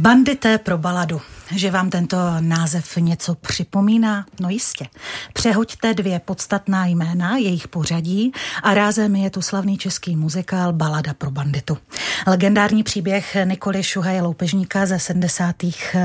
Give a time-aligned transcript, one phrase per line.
[0.00, 1.20] Bandité pro baladu.
[1.54, 4.26] Že vám tento název něco připomíná?
[4.40, 4.86] No jistě.
[5.32, 8.32] Přehoďte dvě podstatná jména, jejich pořadí
[8.62, 11.78] a rázem je tu slavný český muzikál Balada pro banditu.
[12.26, 15.56] Legendární příběh Nikoli Šuhaje Loupežníka ze 70.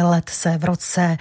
[0.04, 1.18] let se v roce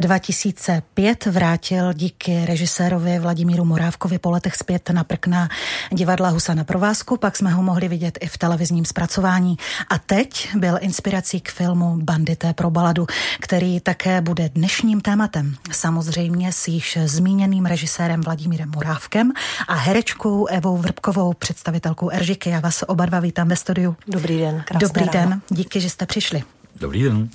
[0.00, 5.48] 2005 vrátil díky režisérovi Vladimíru Morávkovi po letech zpět na prkna
[5.92, 9.56] divadla Husa na provázku, pak jsme ho mohli vidět i v televizním zpracování.
[9.88, 13.06] A teď byl inspirací k filmu Bandité pro baladu,
[13.40, 15.56] který také bude dnešním tématem.
[15.72, 19.32] Samozřejmě s již zmíněným režisérem Vladimírem Murávkem
[19.68, 22.50] a herečkou Evou Vrbkovou, představitelkou Eržiky.
[22.50, 23.96] Já vás oba dva vítám ve studiu.
[24.08, 25.12] Dobrý den, krásné Dobrý ráno.
[25.30, 26.42] den, díky, že jste přišli.
[26.76, 27.28] Dobrý den.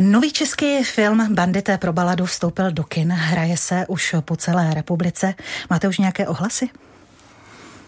[0.00, 5.34] Nový český film Bandité pro baladu vstoupil do kin, hraje se už po celé republice.
[5.70, 6.68] Máte už nějaké ohlasy?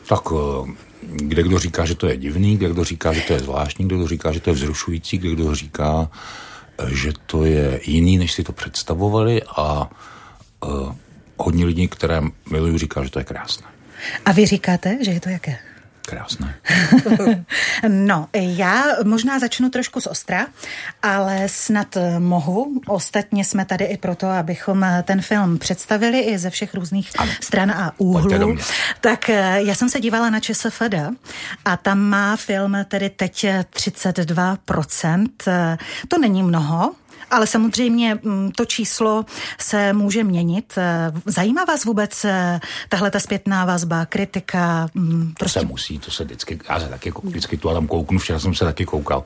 [0.08, 0.72] Tak eh,
[1.02, 3.96] kde kdo říká, že to je divný, kde kdo říká, že to je zvláštní, kde
[3.96, 6.10] kdo říká, že to je vzrušující, kde kdo říká,
[6.88, 9.90] že to je jiný, než si to představovali a
[10.64, 10.94] uh,
[11.36, 13.66] hodně lidí, které miluju, říká, že to je krásné.
[14.24, 15.58] A vy říkáte, že je to jaké?
[16.10, 16.54] Krásné.
[17.88, 20.46] no, já možná začnu trošku z ostra,
[21.02, 22.80] ale snad mohu.
[22.86, 27.32] Ostatně jsme tady i proto, abychom ten film představili i ze všech různých ano.
[27.40, 28.56] stran a úhlů.
[29.00, 30.94] Tak já jsem se dívala na ČSFD
[31.64, 35.26] a tam má film tedy teď 32%.
[36.08, 36.94] To není mnoho,
[37.30, 38.18] ale samozřejmě
[38.56, 39.24] to číslo
[39.58, 40.78] se může měnit.
[41.26, 42.26] Zajímá vás vůbec
[42.88, 44.88] tahle ta zpětná vazba, kritika?
[45.38, 45.60] Prostě...
[45.60, 48.38] To se musí, to se vždycky, já se taky vždycky tu a tam kouknu, včera
[48.38, 49.24] jsem se taky koukal.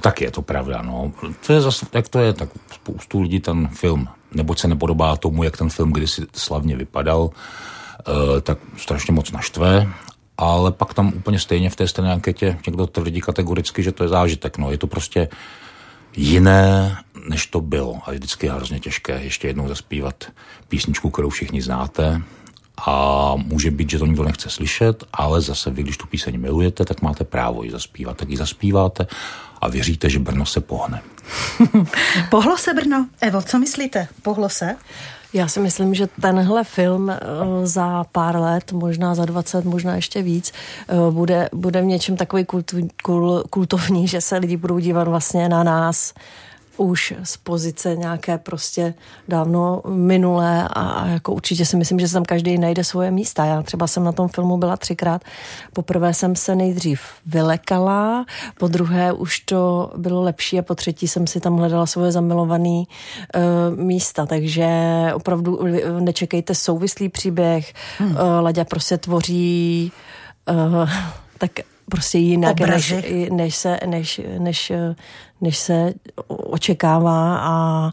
[0.00, 1.12] Tak je to pravda, no.
[1.46, 5.42] To je zase, jak to je, tak spoustu lidí ten film, neboť se nepodobá tomu,
[5.42, 7.30] jak ten film kdysi slavně vypadal,
[8.42, 9.86] tak strašně moc naštve
[10.38, 14.08] ale pak tam úplně stejně v té stejné anketě někdo tvrdí kategoricky, že to je
[14.08, 14.58] zážitek.
[14.58, 15.28] No, je to prostě
[16.16, 16.96] jiné,
[17.28, 18.00] než to bylo.
[18.06, 20.24] A vždycky je hrozně těžké ještě jednou zaspívat
[20.68, 22.22] písničku, kterou všichni znáte.
[22.86, 26.84] A může být, že to nikdo nechce slyšet, ale zase vy, když tu píseň milujete,
[26.84, 28.16] tak máte právo ji zaspívat.
[28.16, 29.06] Tak ji zaspíváte
[29.60, 31.02] a věříte, že Brno se pohne.
[32.30, 33.08] Pohlo se Brno?
[33.20, 34.08] Evo, co myslíte?
[34.22, 34.76] Pohlo se?
[35.34, 37.12] Já si myslím, že tenhle film
[37.64, 40.52] za pár let, možná za 20, možná ještě víc,
[41.10, 45.62] bude, bude v něčem takový kult, kul, kultovní, že se lidi budou dívat vlastně na
[45.64, 46.14] nás
[46.76, 48.94] už z pozice nějaké prostě
[49.28, 53.44] dávno minulé a jako určitě si myslím, že se tam každý najde svoje místa.
[53.44, 55.22] Já třeba jsem na tom filmu byla třikrát.
[55.72, 58.24] Poprvé jsem se nejdřív vylekala,
[58.58, 62.82] po druhé už to bylo lepší a po třetí jsem si tam hledala svoje zamilované
[62.82, 62.84] uh,
[63.76, 64.66] místa, takže
[65.14, 65.60] opravdu
[66.00, 67.72] nečekejte souvislý příběh.
[67.98, 68.10] Hmm.
[68.10, 69.92] Uh, Laďa prostě tvoří
[70.50, 70.90] uh,
[71.38, 71.50] tak
[71.90, 72.94] prostě jinak, než,
[73.30, 74.72] než, se, než, než,
[75.42, 75.94] než se
[76.28, 77.90] očekává, a,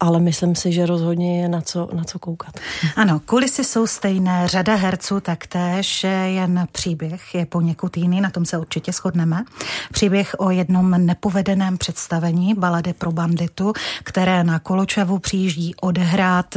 [0.00, 2.60] ale myslím si, že rozhodně je na co, na co koukat.
[2.96, 8.58] Ano, kulisy jsou stejné, řada herců taktéž, jen příběh je poněkud jiný, na tom se
[8.58, 9.44] určitě shodneme.
[9.92, 13.72] Příběh o jednom nepovedeném představení balady pro banditu,
[14.02, 16.56] které na Koločavu přijíždí odehrát,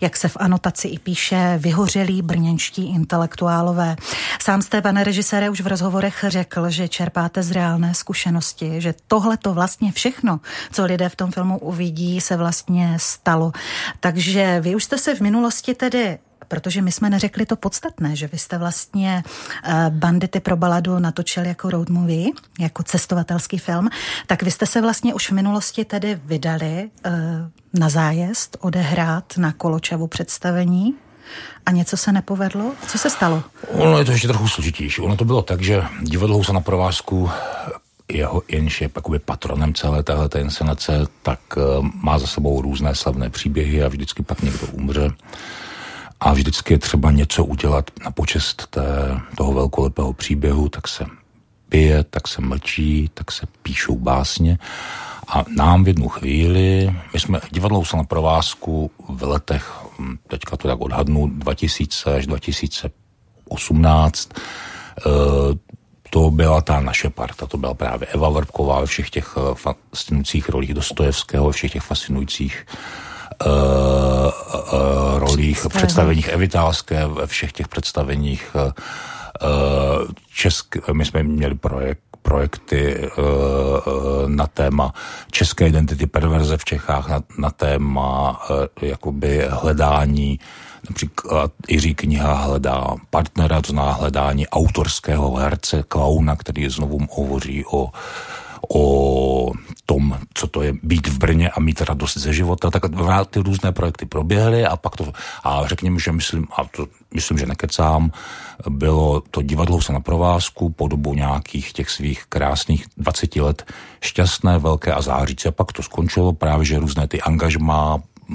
[0.00, 3.96] jak se v anotaci i píše, vyhořelí brněnští intelektuálové.
[4.42, 9.36] Sám jste, pane režisére, už v rozhovorech řekl, že čerpáte z reálné zkušenosti, že tohle
[9.36, 10.40] to vlastně všechno,
[10.72, 13.52] co lidé v tom filmu uvidí, se vlastně stalo.
[14.00, 16.18] Takže vy už jste se v minulosti tedy
[16.48, 19.22] protože my jsme neřekli to podstatné, že vy jste vlastně
[19.88, 22.30] Bandity pro baladu natočili jako road movie,
[22.60, 23.88] jako cestovatelský film,
[24.26, 26.90] tak vy jste se vlastně už v minulosti tedy vydali
[27.74, 30.94] na zájezd odehrát na Koločavu představení
[31.66, 32.72] a něco se nepovedlo?
[32.88, 33.42] Co se stalo?
[33.68, 35.00] Ono je to ještě trochu složitější.
[35.00, 37.30] Ono to bylo tak, že divadlo se na provázku
[38.12, 41.62] jeho, jenž je jakoby patronem celé téhle inscenace, tak uh,
[42.02, 45.10] má za sebou různé slavné příběhy a vždycky pak někdo umře.
[46.20, 51.06] A vždycky je třeba něco udělat na počest té, toho velkolepého příběhu, tak se
[51.68, 54.58] pije, tak se mlčí, tak se píšou básně.
[55.28, 59.72] A nám v jednu chvíli, my jsme divadlo na provázku v letech,
[60.28, 64.28] teďka to tak odhadnu, 2000 až 2018,
[66.10, 70.74] to byla ta naše parta, to byla právě Eva Vrbková ve všech těch fascinujících rolích
[70.74, 72.66] Dostojevského, ve všech těch fascinujících
[73.46, 73.52] uh,
[74.72, 76.28] uh, rolích, představeních.
[76.28, 78.72] Evitálské, ve všech těch představeních uh,
[80.34, 84.92] Česk, my jsme měli projekt projekty uh, na téma
[85.30, 90.40] české identity perverze v Čechách, na, na téma uh, jakoby hledání
[90.88, 97.92] Například Jiří kniha hledá partnera, to zná hledání autorského herce, klauna, který znovu hovoří o
[98.68, 99.52] o
[99.86, 102.82] tom, co to je být v Brně a mít radost ze života, tak
[103.30, 105.12] ty různé projekty proběhly a pak to,
[105.44, 108.10] a řekněme, že myslím, a to myslím, že nekecám,
[108.68, 114.58] bylo to divadlo se na provázku po dobu nějakých těch svých krásných 20 let šťastné,
[114.58, 115.48] velké a zářící.
[115.48, 118.34] A pak to skončilo právě, že různé ty angažma e,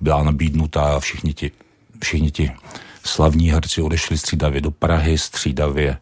[0.00, 1.50] byla nabídnuta a všichni ti,
[2.04, 2.52] všichni ti
[3.04, 5.98] slavní herci odešli střídavě do Prahy, střídavě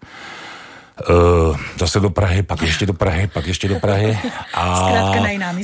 [1.11, 4.19] Uh, zase do Prahy, pak ještě do Prahy, pak ještě do Prahy.
[4.55, 4.89] A.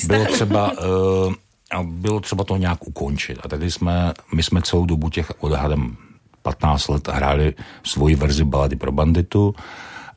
[0.07, 1.35] Bylo třeba, uh,
[1.71, 3.39] a bylo třeba to nějak ukončit.
[3.43, 5.97] A tady jsme, my jsme celou dobu těch odhadem
[6.43, 7.55] 15 let hráli
[7.85, 9.55] svoji verzi balady pro banditu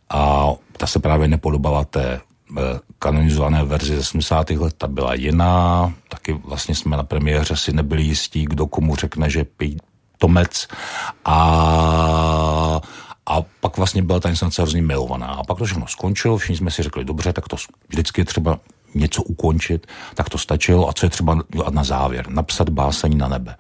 [0.10, 2.22] a ta se právě nepodobala té
[2.58, 2.62] eh,
[3.00, 4.50] kanonizované verzi ze 70.
[4.50, 9.30] let, ta byla jiná, taky vlastně jsme na premiéře si nebyli jistí, kdo komu řekne,
[9.30, 9.46] že
[10.22, 10.68] Tomec
[11.26, 12.82] a
[13.26, 15.28] a pak vlastně byla ta inscenace hrozně milovaná.
[15.28, 17.56] A pak to všechno skončilo, všichni jsme si řekli, dobře, tak to
[17.90, 18.60] vždycky je třeba
[18.96, 20.90] něco ukončit, tak to stačilo.
[20.90, 21.38] A co je třeba
[21.70, 22.30] na závěr?
[22.30, 23.56] Napsat báseň na nebe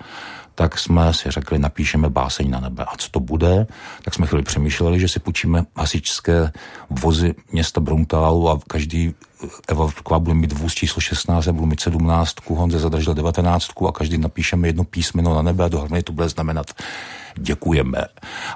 [0.61, 2.85] tak jsme si řekli, napíšeme báseň na nebe.
[2.85, 3.67] A co to bude?
[4.03, 6.51] Tak jsme chvíli přemýšleli, že si půjčíme hasičské
[6.89, 9.13] vozy města Bruntálu a každý
[9.67, 13.91] Eva Vlková bude mít vůz číslo 16, já budu mít 17, Honze zadržel 19 a
[13.91, 16.71] každý napíšeme jedno písmeno na nebe a dohromady to bude znamenat
[17.37, 18.05] děkujeme.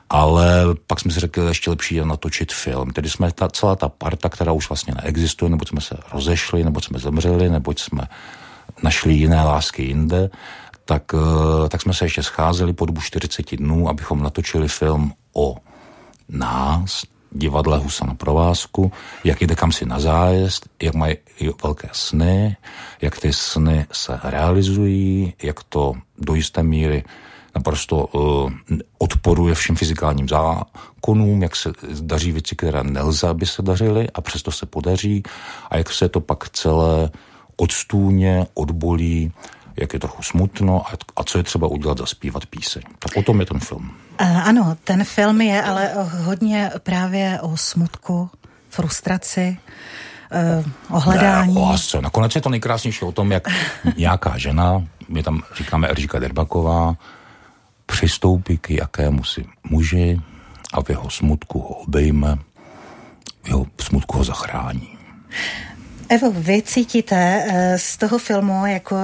[0.09, 2.89] Ale pak jsme si řekli, že ještě lepší je natočit film.
[2.89, 6.81] Tedy jsme ta, celá ta parta, která už vlastně neexistuje, nebo jsme se rozešli, nebo
[6.81, 8.01] jsme zemřeli, nebo jsme
[8.83, 10.29] našli jiné lásky jinde,
[10.85, 15.55] tak, eh, tak jsme se ještě scházeli po dobu 40 dnů, abychom natočili film o
[16.29, 18.91] nás, divadle Husa na provázku,
[19.23, 21.15] jak jde kam si na zájezd, jak mají
[21.63, 22.57] velké sny,
[23.01, 27.03] jak ty sny se realizují, jak to do jisté míry
[27.55, 28.51] naprosto uh,
[28.97, 31.71] odporuje všem fyzikálním zákonům, jak se
[32.01, 35.23] daří věci, které nelze, aby se dařily a přesto se podaří
[35.69, 37.09] a jak se to pak celé
[37.57, 39.31] odstůně, odbolí
[39.77, 42.81] jak je trochu smutno a, a co je třeba udělat, zaspívat píseň.
[42.99, 43.91] Tak potom je ten film.
[44.21, 45.91] Uh, ano, ten film je ale
[46.23, 48.29] hodně právě o smutku,
[48.69, 49.57] frustraci,
[50.89, 51.53] uh, o hledání.
[51.53, 52.01] Ne, o lásce.
[52.01, 53.47] Nakonec je to nejkrásnější o tom, jak
[53.97, 56.95] nějaká žena, my tam říkáme Eržika Derbaková,
[57.85, 60.21] přistoupí k jakému si muži
[60.73, 62.35] a v jeho smutku ho obejme,
[63.43, 64.97] v jeho smutku ho zachrání.
[66.09, 68.95] Evo, vy cítíte eh, z toho filmu jako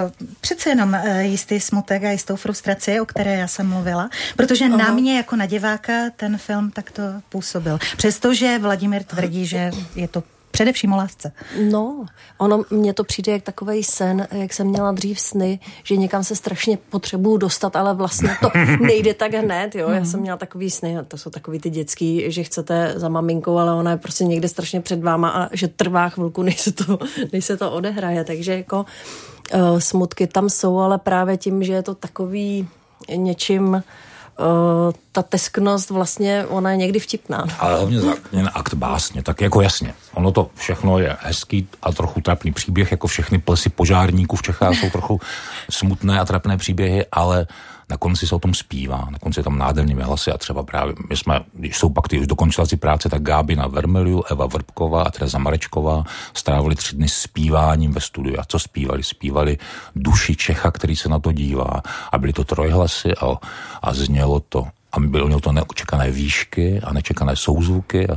[0.42, 4.78] přece jenom eh, jistý smutek a jistou frustraci, o které já jsem mluvila, protože uh-huh.
[4.78, 7.80] na mě jako na diváka ten film takto působil.
[7.98, 10.24] Přestože Vladimír tvrdí, že je to
[10.62, 11.32] Především o lásce.
[11.72, 12.06] No,
[12.38, 16.36] ono mně to přijde jak takový sen, jak jsem měla dřív sny, že někam se
[16.36, 19.90] strašně potřebuju dostat, ale vlastně to nejde tak hned, jo.
[19.90, 23.74] Já jsem měla takový sny, to jsou takový ty dětský, že chcete za maminkou, ale
[23.74, 27.00] ona je prostě někde strašně před váma a že trvá chvilku, než se to,
[27.34, 28.24] než se to odehraje.
[28.24, 28.86] Takže jako
[29.54, 32.68] uh, smutky tam jsou, ale právě tím, že je to takový
[33.16, 33.84] něčím
[34.42, 37.46] uh, ta tesknost vlastně, ona je někdy vtipná.
[37.60, 38.00] Ale hlavně
[38.44, 39.94] na akt básně, tak jako jasně.
[40.14, 44.76] Ono to všechno je hezký a trochu trapný příběh, jako všechny plesy požárníků v Čechách
[44.76, 45.20] jsou trochu
[45.70, 47.48] smutné a trapné příběhy, ale
[47.92, 50.96] na konci se o tom zpívá, na konci je tam nádherný hlasy a třeba právě,
[51.10, 55.04] my jsme, když jsou pak ty už dokončovací práce, tak Gáby na Vermeliu, Eva Vrbková
[55.04, 58.36] a Tereza Marečková strávili tři dny zpíváním ve studiu.
[58.40, 59.04] A co zpívali?
[59.04, 59.58] Zpívali
[59.96, 61.82] duši Čecha, který se na to dívá.
[62.12, 63.36] A byly to trojhlasy a,
[63.82, 68.14] a znělo to a bylo měl to neočekané výšky a nečekané souzvuky a,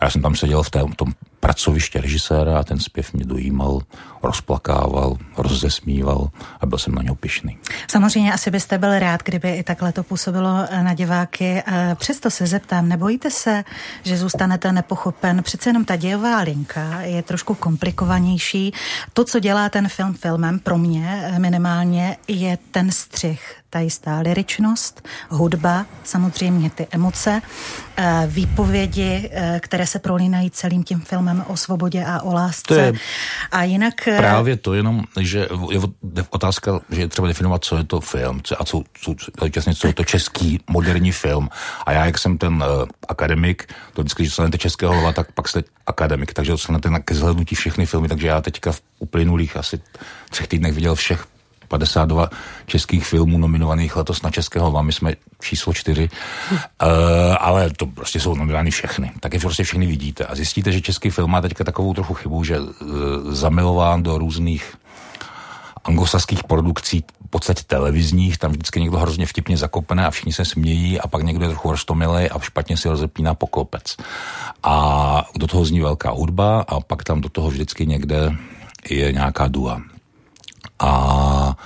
[0.00, 3.80] a já jsem tam seděl v té, tom pracoviště režiséra a ten zpěv mě dojímal,
[4.22, 6.28] rozplakával, rozzesmíval
[6.60, 7.58] a byl jsem na něho pišný.
[7.90, 11.62] Samozřejmě asi byste byl rád, kdyby i takhle to působilo eh, na diváky.
[11.66, 13.64] Eh, přesto se zeptám, nebojíte se,
[14.02, 15.42] že zůstanete nepochopen?
[15.42, 18.72] Přece jenom ta dějová linka je trošku komplikovanější.
[19.12, 24.18] To, co dělá ten film filmem, pro mě eh, minimálně, je ten střih, ta jistá
[24.18, 27.42] liričnost, hudba, samozřejmě ty emoce,
[28.26, 32.74] výpovědi, které se prolínají celým tím filmem o svobodě a o lásce.
[32.74, 32.92] To je
[33.50, 34.08] a jinak...
[34.08, 35.80] Eh, právě to jenom, že je
[36.30, 39.92] otázka, že je třeba definovat, co je to film a co, co, co, co je
[39.92, 41.48] to český moderní film.
[41.86, 45.48] A já, jak jsem ten uh, akademik, to vždycky, když dostanete českého hlava, tak pak
[45.48, 49.80] jste akademik, takže dostanete na ke zhlednutí všechny filmy, takže já teďka v uplynulých asi
[50.30, 51.26] třech týdnech viděl všech
[51.68, 52.30] 52
[52.66, 56.08] českých filmů nominovaných letos na Českého lva, my jsme číslo čtyři,
[56.50, 56.88] uh,
[57.40, 59.12] ale to prostě jsou nominovány všechny.
[59.20, 62.44] Tak je prostě všechny vidíte a zjistíte, že český film má teďka takovou trochu chybu,
[62.44, 62.66] že uh,
[63.30, 64.74] zamilován do různých
[65.84, 71.00] anglosaských produkcí, v podstatě televizních, tam vždycky někdo hrozně vtipně zakopne a všichni se smějí
[71.00, 73.96] a pak někdo je trochu roztomilej a špatně si rozepíná poklopec.
[74.62, 78.36] A do toho zní velká hudba a pak tam do toho vždycky někde
[78.90, 79.82] je nějaká dua.
[80.78, 81.56] A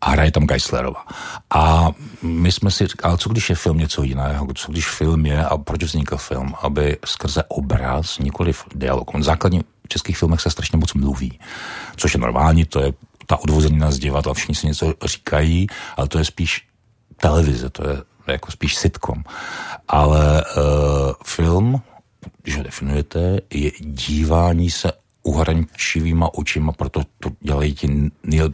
[0.00, 1.04] a hraje tam Geislerova.
[1.50, 1.90] A
[2.22, 5.44] my jsme si říkali, ale co když je film něco jiného, co když film je
[5.44, 9.14] a proč vznikl film, aby skrze obraz, nikoli dialog.
[9.14, 11.38] On základně v českých filmech se strašně moc mluví,
[11.96, 12.92] což je normální, to je
[13.26, 16.66] ta odvozenina z divadla, všichni si něco říkají, ale to je spíš
[17.16, 19.24] televize, to je jako spíš sitcom.
[19.88, 20.62] Ale uh,
[21.24, 21.82] film,
[22.42, 24.92] když ho definujete, je dívání se
[25.28, 28.52] uhrančivýma očima, proto to dělají ti nejl,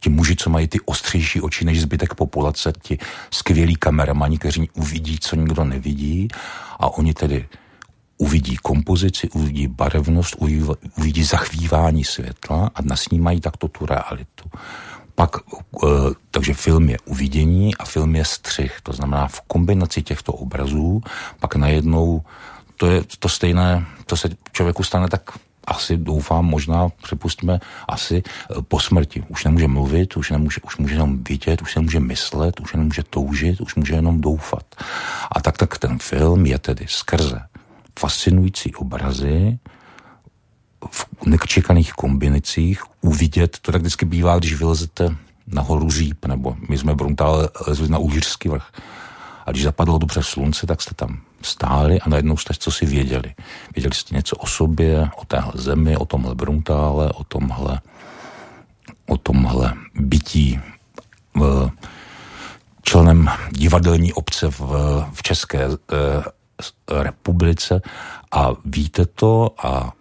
[0.00, 2.98] ti muži, co mají ty ostřejší oči než zbytek populace, ti
[3.30, 6.28] skvělí kameramani, kteří uvidí, co nikdo nevidí
[6.78, 7.48] a oni tedy
[8.18, 10.36] uvidí kompozici, uvidí barevnost,
[10.96, 14.50] uvidí, zachvívání světla a nasnímají takto tu realitu.
[15.14, 15.88] Pak, eh,
[16.30, 18.72] takže film je uvidění a film je střih.
[18.82, 21.00] To znamená v kombinaci těchto obrazů
[21.40, 22.22] pak najednou
[22.76, 25.30] to je to stejné, to se člověku stane tak
[25.66, 29.24] asi doufám, možná připustíme asi eh, po smrti.
[29.28, 33.60] Už nemůže mluvit, už, nemůže, už může jenom vidět, už nemůže myslet, už nemůže toužit,
[33.60, 34.64] už může jenom doufat.
[35.32, 37.40] A tak tak ten film je tedy skrze
[37.98, 39.58] fascinující obrazy,
[40.90, 46.94] v nečekaných kombinacích uvidět, to tak vždycky bývá, když vylezete nahoru říp, nebo my jsme
[46.94, 48.72] Bruntále lezli na Úžírský vrch.
[49.46, 53.34] A když zapadlo dobře slunce, tak jste tam stáli a najednou jste co si věděli.
[53.74, 57.80] Věděli jste něco o sobě, o téhle zemi, o tomhle Bruntále, o tomhle,
[59.06, 60.60] o tomhle bytí
[61.34, 61.70] v,
[62.82, 64.60] členem divadelní obce v,
[65.12, 65.70] v České e,
[67.02, 67.82] republice
[68.32, 69.92] a víte to a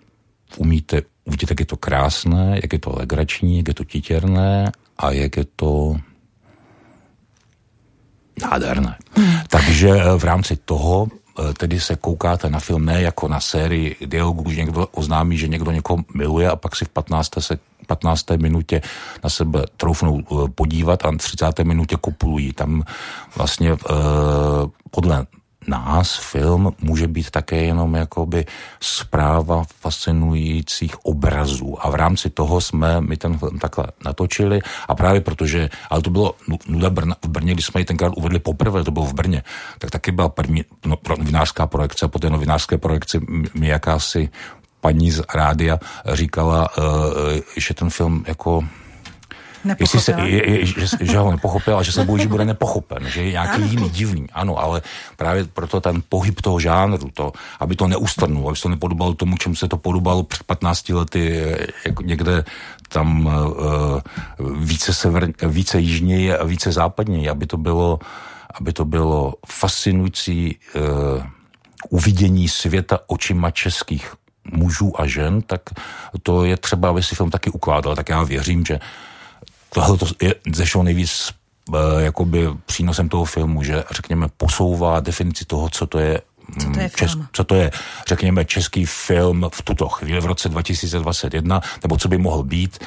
[0.57, 5.11] umíte, uvidíte, jak je to krásné, jak je to legrační, jak je to titěrné a
[5.11, 5.95] jak je to
[8.41, 8.97] nádherné.
[9.17, 9.33] Hmm.
[9.47, 11.24] Takže eh, v rámci toho eh,
[11.57, 15.71] tedy se koukáte na film ne jako na sérii dialogů, když někdo oznámí, že někdo
[15.71, 17.29] někoho miluje a pak si v 15.
[17.39, 18.25] se 15.
[18.37, 18.81] minutě
[19.23, 21.59] na sebe troufnou eh, podívat a v 30.
[21.63, 22.53] minutě kopulují.
[22.53, 22.83] Tam
[23.35, 23.77] vlastně eh,
[24.91, 25.25] podle
[25.67, 28.45] nás film může být také jenom jakoby
[28.79, 31.77] zpráva fascinujících obrazů.
[31.85, 34.59] A v rámci toho jsme my ten film takhle natočili.
[34.87, 36.35] A právě protože, ale to bylo
[36.67, 39.43] nuda Brna, v Brně, když jsme ji tenkrát uvedli poprvé, to bylo v Brně,
[39.79, 42.07] tak taky byla první no, novinářská projekce.
[42.07, 43.19] Po té novinářské projekci
[43.53, 44.29] mi jakási
[44.81, 45.79] paní z rádia
[46.13, 46.83] říkala, uh,
[47.57, 48.63] že ten film jako
[49.79, 53.09] Jestli se, je, je, že, že ho nepochopil a že se bojí, že bude nepochopen,
[53.09, 53.65] že je nějaký ano.
[53.65, 54.27] jiný, divný.
[54.33, 54.81] Ano, ale
[55.17, 59.37] právě proto ten pohyb toho žánru, to, aby to neustrnulo, aby se to nepodobalo tomu,
[59.37, 61.43] čemu se to podobalo před 15 lety
[61.85, 62.43] jako někde
[62.89, 64.01] tam uh,
[64.63, 67.99] více, sever, více jižněji a více západněji, aby to bylo,
[68.53, 71.23] aby to bylo fascinující uh,
[71.89, 74.13] uvidění světa očima českých
[74.51, 75.61] mužů a žen, tak
[76.23, 77.95] to je třeba, aby si film taky ukládal.
[77.95, 78.79] Tak já věřím, že
[79.75, 81.31] tohle je ze všeho nejvíc
[81.73, 86.21] eh, jakoby přínosem toho filmu, že řekněme posouvá definici toho, co to je
[86.61, 87.71] co to je, Čes, co to je,
[88.07, 92.79] řekněme, český film v tuto chvíli v roce 2021, nebo co by mohl být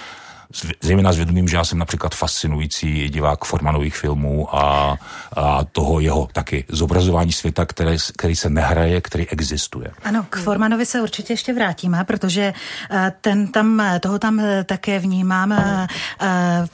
[0.80, 4.96] zejména zvědomím, že já jsem například fascinující divák Formanových filmů a,
[5.36, 9.90] a toho jeho taky zobrazování světa, který, který se nehraje, který existuje.
[10.04, 12.52] Ano, k Formanovi se určitě ještě vrátíme, protože
[12.90, 15.52] eh, ten tam, toho tam eh, také vnímám.
[15.52, 15.86] Eh,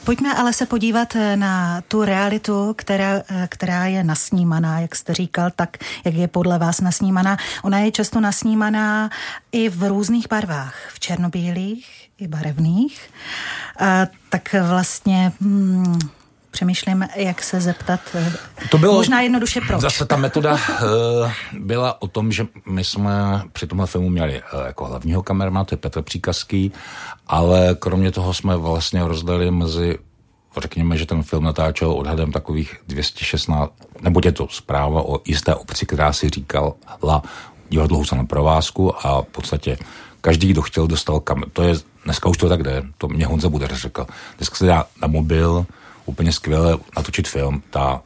[0.05, 5.77] pojďme ale se podívat na tu realitu, která, která je nasnímaná, jak jste říkal, tak
[6.05, 7.37] jak je podle vás nasnímaná.
[7.63, 9.11] Ona je často nasnímaná
[9.53, 13.11] i v různých barvách, v černobílých, i barevných,
[13.81, 15.99] a, tak vlastně hmm,
[16.51, 18.01] přemýšlím, jak se zeptat.
[18.15, 18.33] Eh,
[18.71, 19.81] to bylo, možná jednoduše proč.
[19.81, 20.59] Zase ta metoda uh,
[21.59, 25.75] byla o tom, že my jsme při tomhle filmu měli uh, jako hlavního kamermana, to
[25.75, 26.73] je Petr Příkazký,
[27.27, 29.99] ale kromě toho jsme vlastně rozdali mezi
[30.61, 35.87] řekněme, že ten film natáčel odhadem takových 216, nebo je to zpráva o jisté obci,
[35.87, 36.73] která si říkala
[37.69, 39.79] divadlo Husa na provázku a v podstatě
[40.25, 41.43] každý, kdo chtěl, dostal kam.
[41.53, 44.07] To je, dneska už to tak jde, to mě Honza bude řekl.
[44.37, 45.67] Dneska se dá na mobil
[46.07, 47.63] úplně skvěle natočit film.
[47.71, 48.01] Ta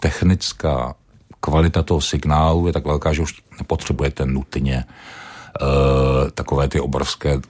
[0.00, 0.94] technická
[1.40, 7.40] kvalita toho signálu je tak velká, že už nepotřebujete nutně uh, takové ty obrovské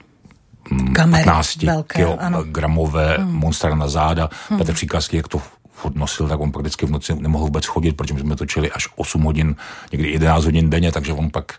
[0.71, 3.33] mm, Kamery 15 velké, kilo, gramové hmm.
[3.33, 4.31] monstra na záda.
[4.49, 4.59] Hmm.
[4.59, 7.93] Petr Příkazky, jak to furt nosil, tak on pak vždycky v noci nemohl vůbec chodit,
[7.93, 9.57] protože my jsme točili až 8 hodin,
[9.93, 11.59] někdy 11 hodin denně, takže on pak,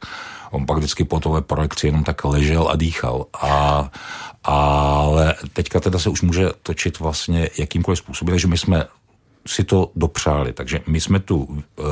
[0.52, 3.26] on pak vždycky po tové projekci jenom tak ležel a dýchal.
[3.42, 3.92] A,
[4.44, 8.86] ale teďka teda se už může točit vlastně jakýmkoliv způsobem, takže my jsme
[9.48, 11.84] si to dopřáli, takže my jsme tu eh,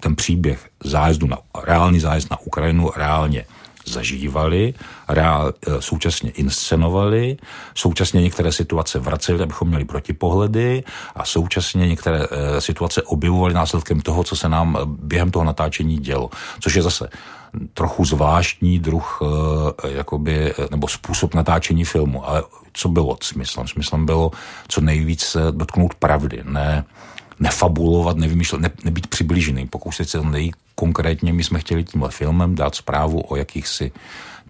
[0.00, 3.44] ten příběh zájezdu na, reálný zájezd na Ukrajinu reálně
[3.86, 4.74] zažívali,
[5.08, 7.36] reál, e, současně inscenovali,
[7.74, 14.24] současně některé situace vraceli, abychom měli protipohledy a současně některé e, situace objevovali následkem toho,
[14.24, 16.30] co se nám během toho natáčení dělo.
[16.60, 17.08] Což je zase
[17.74, 19.20] trochu zvláštní druh
[19.84, 22.28] e, jakoby, nebo způsob natáčení filmu.
[22.28, 23.68] Ale co bylo smyslem?
[23.68, 24.30] Smyslem bylo
[24.68, 26.84] co nejvíc dotknout pravdy, ne
[27.40, 31.32] nefabulovat, nevymýšlet, ne, nebýt přiblížený, pokoušet se nejkonkrétně.
[31.32, 33.92] My jsme chtěli tímhle filmem dát zprávu o jakýchsi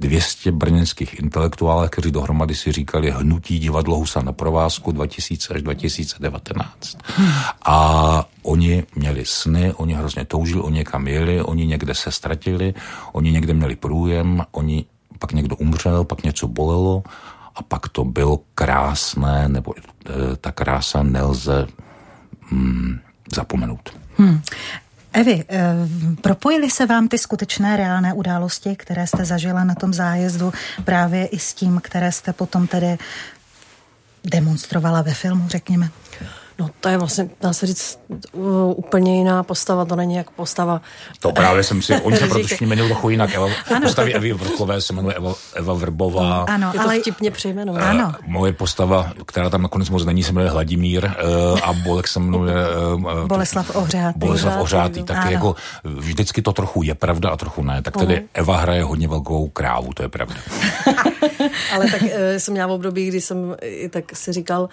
[0.01, 6.97] 200 brněnských intelektuálech, kteří dohromady si říkali hnutí divadlo Husa na provázku 2000 až 2019.
[7.67, 12.75] A oni měli sny, oni hrozně toužili, oni někam jeli, oni někde se ztratili,
[13.13, 14.85] oni někde měli průjem, oni
[15.19, 17.03] pak někdo umřel, pak něco bolelo
[17.55, 21.67] a pak to bylo krásné, nebo e, ta krása nelze
[22.51, 22.99] mm,
[23.35, 23.99] zapomenout.
[24.19, 24.41] Hmm.
[25.17, 25.75] Evi, eh,
[26.21, 30.53] propojily se vám ty skutečné reálné události, které jste zažila na tom zájezdu
[30.85, 32.99] právě i s tím, které jste potom tedy
[34.25, 35.91] demonstrovala ve filmu, řekněme?
[36.59, 37.99] No to je vlastně, dá se říct,
[38.77, 40.81] úplně jiná postava, to není jako postava.
[41.21, 43.35] To právě jsem si, oni se protože jmenují trochu jinak.
[43.35, 43.49] Eva,
[43.83, 46.43] postavy Evy Vrkové se jmenuje Eva, Eva Vrbová.
[46.43, 47.01] Ano, je to ale...
[47.01, 47.87] vtipně přejmenované.
[47.87, 48.15] Ano.
[48.27, 52.55] Moje postava, která tam nakonec moc není, se jmenuje Hladimír uh, a Bolek se jmenuje...
[52.95, 54.19] Uh, Boleslav Ohřátý.
[54.19, 55.31] Boleslav Ohřátý, tak ano.
[55.31, 57.83] jako vždycky to trochu je pravda a trochu ne.
[57.83, 58.29] Tak tedy uh-huh.
[58.35, 60.37] Eva hraje hodně velkou krávu, to je pravda.
[61.75, 62.09] ale tak uh,
[62.39, 63.57] jsem měla v období, kdy jsem
[63.91, 64.69] tak si říkal,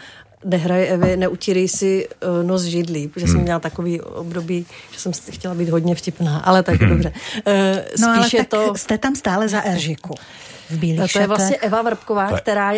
[0.45, 3.35] nehraje Evy, neutírej si uh, nos židlí, protože hmm.
[3.35, 6.89] jsem měla takový období, že jsem chtěla být hodně vtipná, ale tak hmm.
[6.89, 7.13] dobře.
[7.47, 7.53] Uh,
[8.01, 8.75] no ale tak to...
[8.75, 10.15] jste tam stále za Eržiku.
[10.69, 12.77] V bílých to je vlastně Eva Vrbková, to která uh,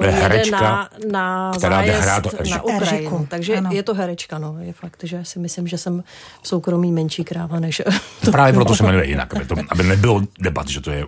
[0.00, 2.06] jede herečka, na, na která zájezd
[2.50, 2.86] na Ukrajinu.
[2.86, 3.26] Eržiku.
[3.30, 3.70] Takže ano.
[3.72, 4.56] je to herečka, no.
[4.60, 6.04] Je fakt, že si myslím, že jsem
[6.42, 7.82] v soukromí menší kráva, než...
[8.30, 11.04] Právě proto se jmenuje jinak, aby, to, aby nebylo debat, že to je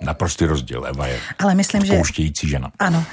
[0.00, 0.86] naprostý rozdíl.
[0.86, 2.02] Eva je Ale myslím, že...
[2.42, 2.70] žena.
[2.78, 3.04] Ano.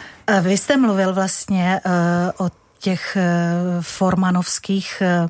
[0.42, 5.30] Vy jste mluvil vlastně uh, o těch eh, formanovských eh,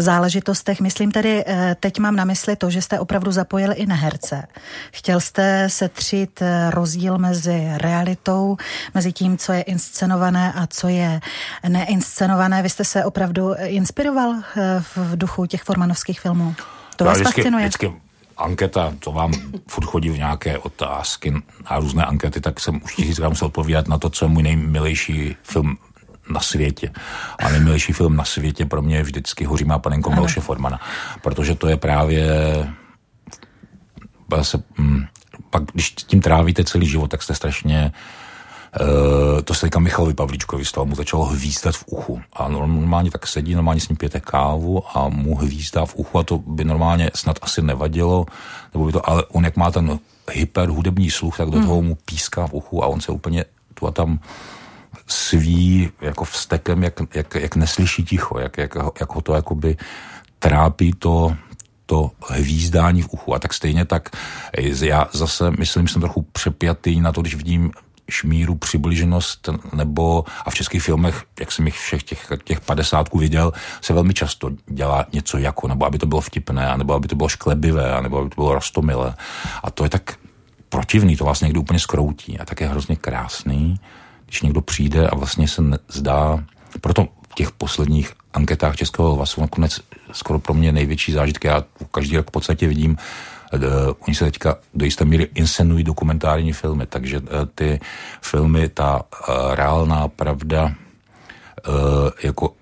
[0.00, 0.80] záležitostech.
[0.80, 1.44] Myslím tedy,
[1.80, 4.42] teď mám na mysli to, že jste opravdu zapojili i na herce.
[4.92, 8.56] Chtěl jste setřít rozdíl mezi realitou,
[8.94, 11.20] mezi tím, co je inscenované a co je
[11.68, 12.62] neinscenované.
[12.62, 14.34] Vy jste se opravdu inspiroval
[14.80, 16.54] v duchu těch formanovských filmů?
[16.96, 17.64] To vás vždycky, fascinuje?
[17.64, 17.92] Vždycky
[18.36, 19.32] anketa, to vám
[19.68, 23.98] furt chodí v nějaké otázky a různé ankety, tak jsem už tisíckrát musel odpovídat na
[23.98, 25.78] to, co je můj nejmilejší film
[26.30, 26.90] na světě.
[27.38, 30.80] A nejmilejší film na světě pro mě je vždycky Hoří má panenko Miloše Formana.
[31.22, 32.26] Protože to je právě
[34.42, 35.06] se, hm,
[35.50, 37.92] pak, když tím trávíte celý život, tak jste strašně
[38.80, 42.22] Uh, to se říká Michalovi Pavlíčkovi, z toho mu začalo hvízdat v uchu.
[42.32, 46.22] A normálně tak sedí, normálně s ním pijete kávu a mu hvízdá v uchu a
[46.22, 48.26] to by normálně snad asi nevadilo,
[48.74, 49.98] nebo by to, ale on jak má ten
[50.32, 51.66] hyper hudební sluch, tak do hmm.
[51.66, 54.18] toho mu píská v uchu a on se úplně tu a tam
[55.06, 59.76] sví jako vstekem, jak, jak, jak neslyší ticho, jak, jak, jak ho to jakoby
[60.38, 61.36] trápí to,
[61.86, 63.34] to hvízdání v uchu.
[63.34, 64.08] A tak stejně tak
[64.80, 67.72] já zase myslím, že jsem trochu přepjatý na to, když vidím
[68.10, 73.52] šmíru, přibliženost, nebo a v českých filmech, jak jsem jich všech těch, těch padesátku viděl,
[73.80, 77.28] se velmi často dělá něco jako, nebo aby to bylo vtipné, nebo aby to bylo
[77.28, 79.14] šklebivé, nebo aby to bylo rostomilé.
[79.62, 80.16] A to je tak
[80.68, 83.80] protivný, to vás někdo úplně skroutí a tak je hrozně krásný,
[84.26, 86.44] když někdo přijde a vlastně se zdá,
[86.80, 89.80] proto v těch posledních anketách Českého hlasu nakonec
[90.12, 92.96] skoro pro mě největší zážitky, já každý rok v podstatě vidím
[93.54, 97.80] Uh, oni se teďka do jisté míry inscenují dokumentární filmy, takže uh, ty
[98.22, 100.72] filmy, ta uh, reálná pravda
[102.22, 102.52] jako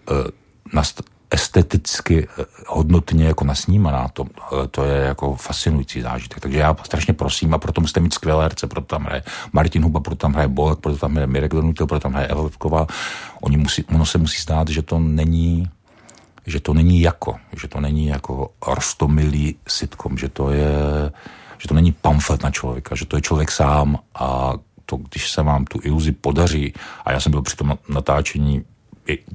[0.75, 2.29] nast- esteticky
[2.67, 4.25] hodnotně jako nasnímaná, to,
[4.71, 6.41] to je jako fascinující zážitek.
[6.41, 10.01] Takže já strašně prosím a proto musíte mít skvělé herce, proto tam hraje Martin Huba,
[10.01, 12.87] proto tam hraje Bolek, proto tam hraje Mirek Donutil, proto tam hraje Eva Levková.
[13.41, 15.71] Oni musí, ono se musí stát, že to není
[16.47, 20.75] že to není jako, že to není jako rostomilý sitcom, že to je,
[21.59, 24.53] že to není pamflet na člověka, že to je člověk sám a
[24.87, 26.73] to, když se vám tu iluzi podaří,
[27.05, 28.65] a já jsem byl při tom natáčení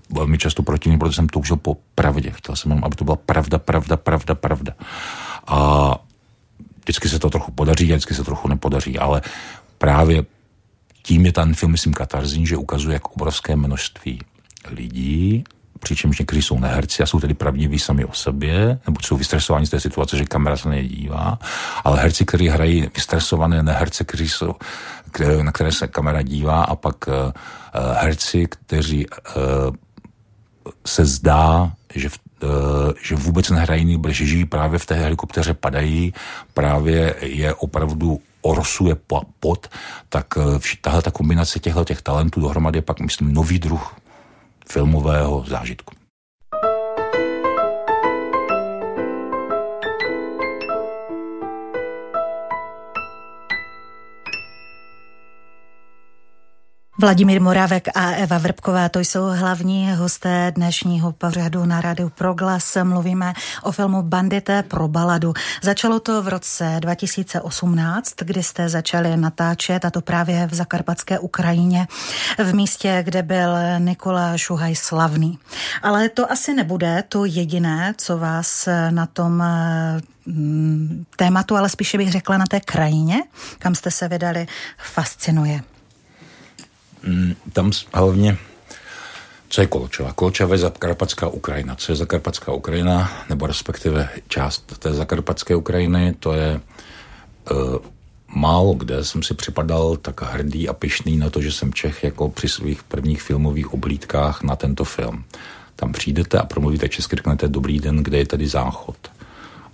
[0.10, 2.32] velmi často protivný, protože jsem toužil po pravdě.
[2.32, 4.74] Chtěl jsem jenom, aby to byla pravda, pravda, pravda, pravda.
[5.48, 5.96] A
[6.82, 9.22] vždycky se to trochu podaří, vždycky se trochu nepodaří, ale
[9.78, 10.26] právě
[11.04, 14.20] tím je ten film, myslím, katarzní, že ukazuje, jak obrovské množství
[14.70, 15.44] lidí
[15.80, 19.70] přičemž někteří jsou neherci a jsou tedy pravdiví sami o sobě, nebo jsou vystresováni z
[19.70, 21.40] té situace, že kamera se nedívá,
[21.84, 24.56] ale herci, kteří hrají vystresované neherce, kteří jsou,
[25.42, 27.14] na které se kamera dívá a pak uh,
[27.94, 29.76] herci, kteří uh,
[30.86, 32.10] se zdá, že,
[33.02, 36.14] že vůbec nehrají, že žijí právě v té helikopteře, padají,
[36.54, 38.96] právě je opravdu orosuje
[39.40, 39.68] pot,
[40.10, 40.26] tak
[40.82, 43.96] tahle ta kombinace těchto těch talentů dohromady je pak, myslím, nový druh
[44.70, 45.97] filmového zážitku.
[57.00, 62.78] Vladimír Moravek a Eva Vrbková, to jsou hlavní hosté dnešního pořadu na rádiu Proglas.
[62.84, 63.34] Mluvíme
[63.64, 65.34] o filmu Bandité pro baladu.
[65.62, 71.88] Začalo to v roce 2018, kdy jste začali natáčet, a to právě v zakarpatské Ukrajině,
[72.44, 75.40] v místě, kde byl Nikola Šuhaj slavný.
[75.82, 79.44] Ale to asi nebude to jediné, co vás na tom
[80.26, 83.24] mm, tématu, ale spíše bych řekla na té krajině,
[83.60, 85.62] kam jste se vydali, fascinuje.
[87.08, 88.38] Mm, tam hlavně
[89.50, 90.14] co je Koločova?
[90.14, 91.76] Koločova je zakarpatská Ukrajina.
[91.76, 96.60] Co je zakarpatská Ukrajina, nebo respektive část té zakarpatské Ukrajiny, to je
[97.52, 97.78] uh,
[98.28, 102.30] málo kde jsem si připadal tak hrdý a pišný na to, že jsem Čech jako
[102.30, 105.24] při svých prvních filmových oblídkách na tento film.
[105.76, 108.98] Tam přijdete a promluvíte česky, řeknete dobrý den, kde je tady záchod.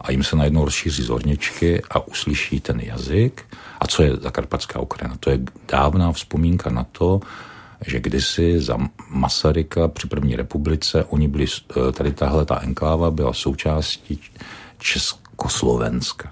[0.04, 3.46] A jim se najednou rozšíří zorničky a uslyší ten jazyk
[3.80, 5.18] a co je Zakarpatská Ukrajina?
[5.20, 7.20] To je dávná vzpomínka na to,
[7.88, 8.78] že kdysi za
[9.10, 14.20] Masaryka při první republice, oni byli, eh, tady tahle ta enkláva byla součástí
[14.78, 16.32] Československa.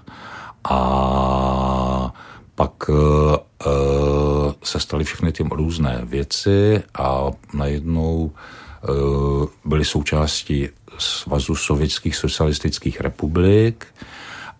[0.64, 2.12] A
[2.54, 3.36] pak uh,
[4.62, 8.30] se staly všechny ty různé věci a najednou
[8.88, 13.86] uh, byly součástí Svazu sovětských socialistických republik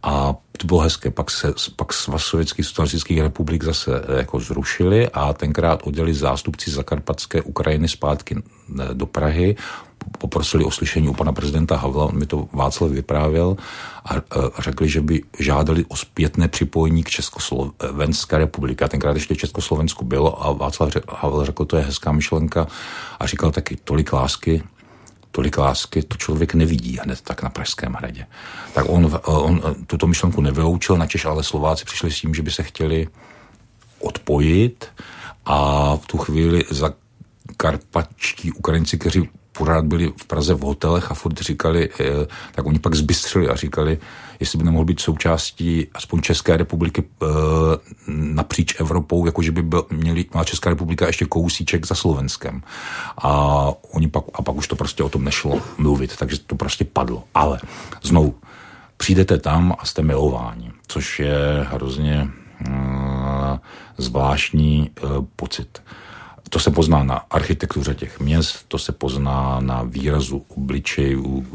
[0.03, 1.11] a to bylo hezké.
[1.11, 6.71] Pak se pak svaz sovětských socialistických republik zase eh, jako zrušili a tenkrát oddělili zástupci
[6.71, 9.57] zakarpatské Ukrajiny zpátky eh, do Prahy.
[10.19, 13.57] Poprosili o slyšení u pana prezidenta Havla, on mi to Václav vyprávěl
[14.05, 14.21] a, eh,
[14.59, 18.89] řekli, že by žádali o zpětné připojení k Československé republice.
[18.89, 22.67] Tenkrát ještě Československo bylo a Václav Havel řekl, to je hezká myšlenka
[23.21, 24.63] a říkal taky tolik lásky,
[25.33, 28.27] tolik lásky, to člověk nevidí hned tak na Pražském hradě.
[28.75, 32.63] Tak on, on tuto myšlenku nevyloučil, načež ale Slováci přišli s tím, že by se
[32.63, 33.09] chtěli
[34.01, 34.87] odpojit
[35.45, 36.95] a v tu chvíli za
[37.57, 42.79] karpačtí Ukrajinci, kteří pořád byli v Praze v hotelech a furt říkali, eh, tak oni
[42.79, 43.99] pak zbystřili a říkali,
[44.41, 47.27] jestli by nemohl být součástí aspoň České republiky eh,
[48.09, 52.63] napříč Evropou, jakože by byl, měli, má Česká republika ještě kousíček za Slovenskem.
[53.19, 56.85] A, oni pak, a pak už to prostě o tom nešlo mluvit, takže to prostě
[56.85, 57.25] padlo.
[57.35, 57.61] Ale
[58.03, 58.35] znovu,
[58.97, 62.29] přijdete tam a jste milováni, což je hrozně
[62.69, 62.75] uh,
[63.99, 64.91] zvláštní
[65.37, 65.83] pocit.
[66.53, 71.47] To se pozná na architektuře těch měst, to se pozná na výrazu obličejů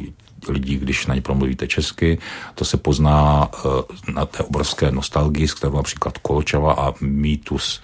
[0.50, 2.18] lidí, když na ně promluvíte česky.
[2.56, 3.72] To se pozná uh,
[4.14, 7.82] na té obrovské nostalgii, s kterou například Kolčava a mýtus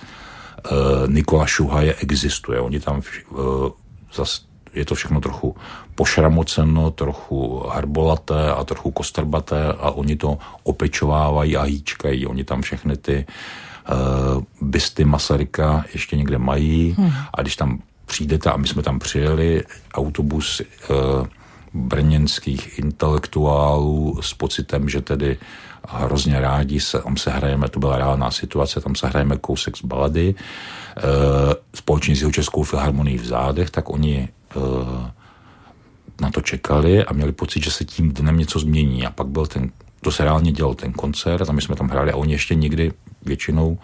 [0.72, 2.60] uh, Nikola Šuhaje existuje.
[2.60, 3.02] Oni tam
[4.14, 4.42] zas,
[4.74, 5.56] je to všechno trochu
[5.96, 12.26] pošramoceno, trochu harbolaté a trochu kostrbaté a oni to opečovávají a hýčkají.
[12.26, 13.34] Oni tam všechny ty uh,
[14.62, 17.12] bysty Masaryka ještě někde mají hmm.
[17.34, 21.28] a když tam přijdete, a my jsme tam přijeli, autobus uh,
[21.74, 25.38] brněnských intelektuálů s pocitem, že tedy
[25.90, 29.86] hrozně rádi se, tam se hrajeme, to byla reálná situace, tam se hrajeme kousek z
[29.86, 30.36] balady,
[30.98, 31.02] e,
[31.76, 34.60] společně s jeho českou filharmonií v zádech, tak oni e,
[36.22, 39.06] na to čekali a měli pocit, že se tím dnem něco změní.
[39.06, 42.12] A pak byl ten, to se reálně dělal ten koncert a my jsme tam hráli
[42.12, 42.92] a oni ještě nikdy
[43.26, 43.78] většinou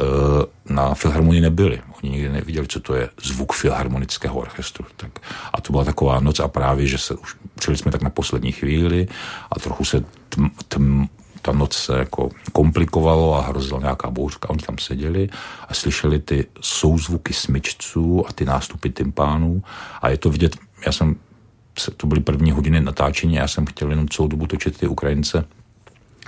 [0.00, 1.80] Eh, na filharmonii nebyli.
[2.02, 4.84] Oni nikdy neviděli, co to je zvuk filharmonického orchestru.
[4.96, 5.10] Tak,
[5.52, 8.52] a to byla taková noc a právě, že se už přijeli jsme tak na poslední
[8.52, 9.08] chvíli
[9.50, 11.04] a trochu se tm, tm,
[11.42, 14.50] ta noc se jako komplikovalo a hrozila nějaká bouřka.
[14.50, 15.28] Oni tam seděli
[15.68, 19.62] a slyšeli ty souzvuky smyčců a ty nástupy tympánů
[20.02, 20.56] a je to vidět,
[20.86, 21.16] já jsem,
[21.96, 25.44] to byly první hodiny natáčení já jsem chtěl jenom celou dobu točit ty Ukrajince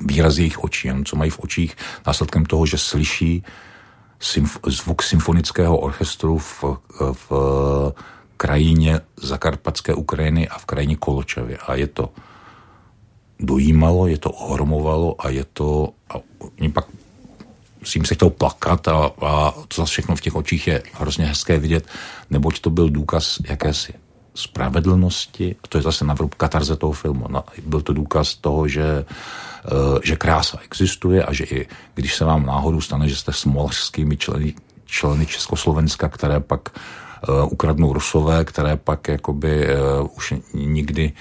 [0.01, 1.77] výraz jejich očí, jen co mají v očích
[2.07, 3.45] následkem toho, že slyší
[4.21, 6.65] symf- zvuk symfonického orchestru v,
[7.13, 7.33] v
[8.37, 11.57] krajině zakarpatské Ukrajiny a v krajině Koločevě.
[11.57, 12.11] A je to
[13.41, 15.89] dojímalo, je to ohromovalo a je to...
[16.11, 16.15] A
[16.59, 16.87] oni pak
[17.83, 21.27] s ním se chtěl plakat a, a to zase všechno v těch očích je hrozně
[21.27, 21.87] hezké vidět,
[22.31, 23.93] neboť to byl důkaz jakési
[24.35, 25.57] spravedlnosti.
[25.68, 27.27] To je zase na vrub katarze toho filmu.
[27.29, 29.05] No, byl to důkaz toho, že,
[29.73, 34.16] uh, že krása existuje a že i když se vám náhodou stane, že jste smolařskými
[34.16, 36.68] členy, členy Československa, které pak
[37.29, 41.12] uh, ukradnou Rusové, které pak jakoby uh, už nikdy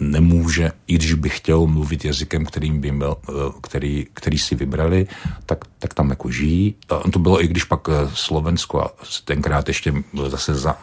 [0.00, 3.16] nemůže, i když by chtěl mluvit jazykem, kterým by byl,
[3.60, 5.06] který, který si vybrali,
[5.46, 6.74] tak, tak tam jako žijí.
[6.88, 8.90] A to bylo i když pak Slovensko a
[9.24, 9.94] tenkrát ještě
[10.28, 10.76] zase za,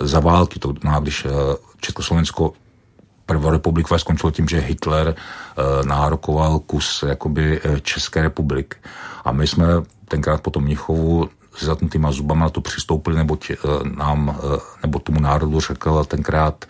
[0.00, 1.26] za války, to má, když
[1.80, 2.52] Československo
[3.26, 5.14] prvorepublikové skončilo tím, že Hitler
[5.84, 8.76] nárokoval kus jakoby České republiky.
[9.24, 9.66] A my jsme
[10.08, 11.28] tenkrát po tom Mnichovu
[11.64, 13.56] zatnutýma zubama na to přistoupili, nebo tě,
[13.96, 14.38] nám,
[14.82, 16.64] nebo tomu národu řekl tenkrát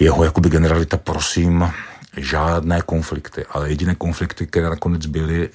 [0.00, 1.70] jeho jakoby generalita, prosím,
[2.16, 5.50] žádné konflikty, ale jediné konflikty, které nakonec byly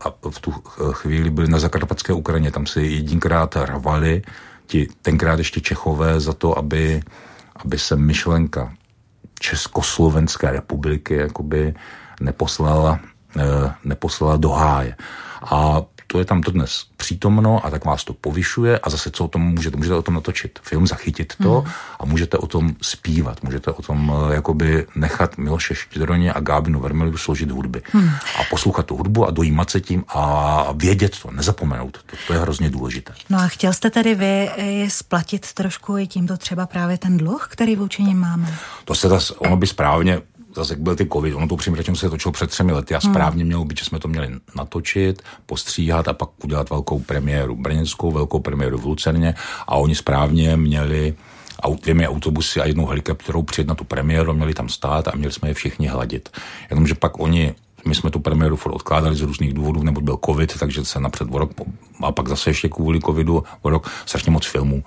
[0.00, 0.50] a v tu
[0.92, 2.50] chvíli byly na zakarpatské Ukrajině.
[2.50, 4.22] Tam se jedinkrát rvali
[4.66, 7.02] ti tenkrát ještě Čechové za to, aby,
[7.56, 8.72] aby se myšlenka
[9.40, 11.74] Československé republiky jakoby
[12.20, 13.00] neposlala,
[13.84, 14.96] neposlala do háje.
[15.50, 15.82] A
[16.14, 19.28] to je tam to dnes přítomno a tak vás to povyšuje a zase co o
[19.28, 21.72] tom můžete, můžete o tom natočit film, zachytit to hmm.
[22.00, 26.80] a můžete o tom zpívat, můžete o tom eh, jakoby nechat Miloše Štědroně a Gábinu
[26.80, 28.08] Vermelidu složit hudby hmm.
[28.08, 32.38] a poslouchat tu hudbu a dojímat se tím a vědět to, nezapomenout to, to je
[32.38, 33.12] hrozně důležité.
[33.30, 34.50] No a chtěl jste tedy vy
[34.88, 38.54] splatit trošku i tímto třeba právě ten dluh, který vůči nim máme?
[38.84, 40.20] To se zase, ono by správně
[40.54, 43.12] zase byl ty covid, ono to upřímně řečeno se točilo před třemi lety a hmm.
[43.12, 48.12] správně mělo být, že jsme to měli natočit, postříhat a pak udělat velkou premiéru brněnskou,
[48.12, 49.34] velkou premiéru v Lucerně
[49.66, 51.14] a oni správně měli
[51.82, 55.48] dvěmi autobusy a jednou helikopterou přijet na tu premiéru, měli tam stát a měli jsme
[55.48, 56.28] je všichni hladit.
[56.70, 57.54] Jenomže pak oni
[57.86, 61.28] my jsme tu premiéru furt odkládali z různých důvodů, nebo byl covid, takže se napřed
[61.30, 61.50] o rok,
[62.02, 64.84] a pak zase ještě kvůli covidu o rok strašně moc filmů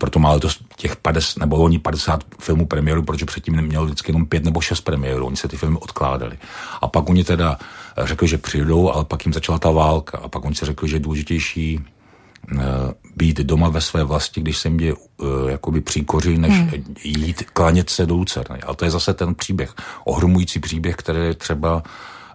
[0.00, 4.26] proto má letos těch 50, nebo oni 50 filmů premiéru, protože předtím neměl vždycky jenom
[4.26, 6.38] pět nebo šest premiérů, oni se ty filmy odkládali.
[6.80, 7.58] A pak oni teda
[7.98, 10.96] řekli, že přijdou, ale pak jim začala ta válka a pak oni se řekli, že
[10.96, 12.60] je důležitější uh,
[13.16, 14.98] být doma ve své vlasti, když se mě uh,
[15.48, 16.70] jakoby příkoří, než hmm.
[17.04, 18.60] jít klanět se do Lucerny.
[18.60, 21.82] Ale to je zase ten příběh, ohromující příběh, který je třeba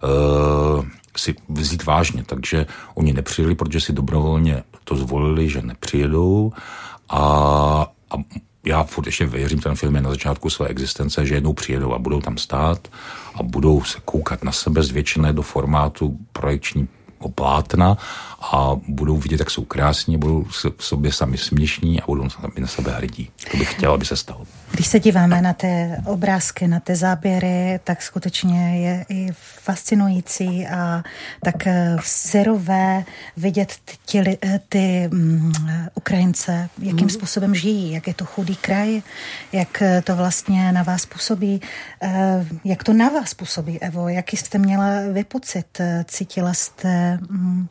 [0.03, 0.85] uh,
[1.17, 2.23] si vzít vážně.
[2.23, 6.53] Takže oni nepřijeli, protože si dobrovolně to zvolili, že nepřijedou
[7.09, 7.19] a,
[8.11, 8.15] a
[8.65, 11.99] já furt ještě věřím, ten film je na začátku své existence, že jednou přijedou a
[11.99, 12.87] budou tam stát
[13.35, 16.87] a budou se koukat na sebe zvětšené do formátu projekční
[17.35, 17.97] plátna
[18.51, 20.43] a budou vidět, jak jsou krásní, budou
[20.77, 23.29] v sobě sami směšní a budou sami na sebe hrdí.
[23.51, 24.45] To bych chtěl, aby se stalo.
[24.71, 29.27] Když se díváme na ty obrázky, na ty záběry, tak skutečně je i
[29.63, 31.03] fascinující a
[31.43, 33.03] tak eh, syrové
[33.37, 33.75] vidět
[34.11, 35.51] ty, eh, ty um,
[35.95, 37.09] Ukrajince, jakým mm.
[37.09, 39.01] způsobem žijí, jak je to chudý kraj,
[39.51, 41.61] jak eh, to vlastně na vás působí,
[42.63, 47.69] jak to na vás působí, Evo, jaký jste měla vy pocit, cítila jste um,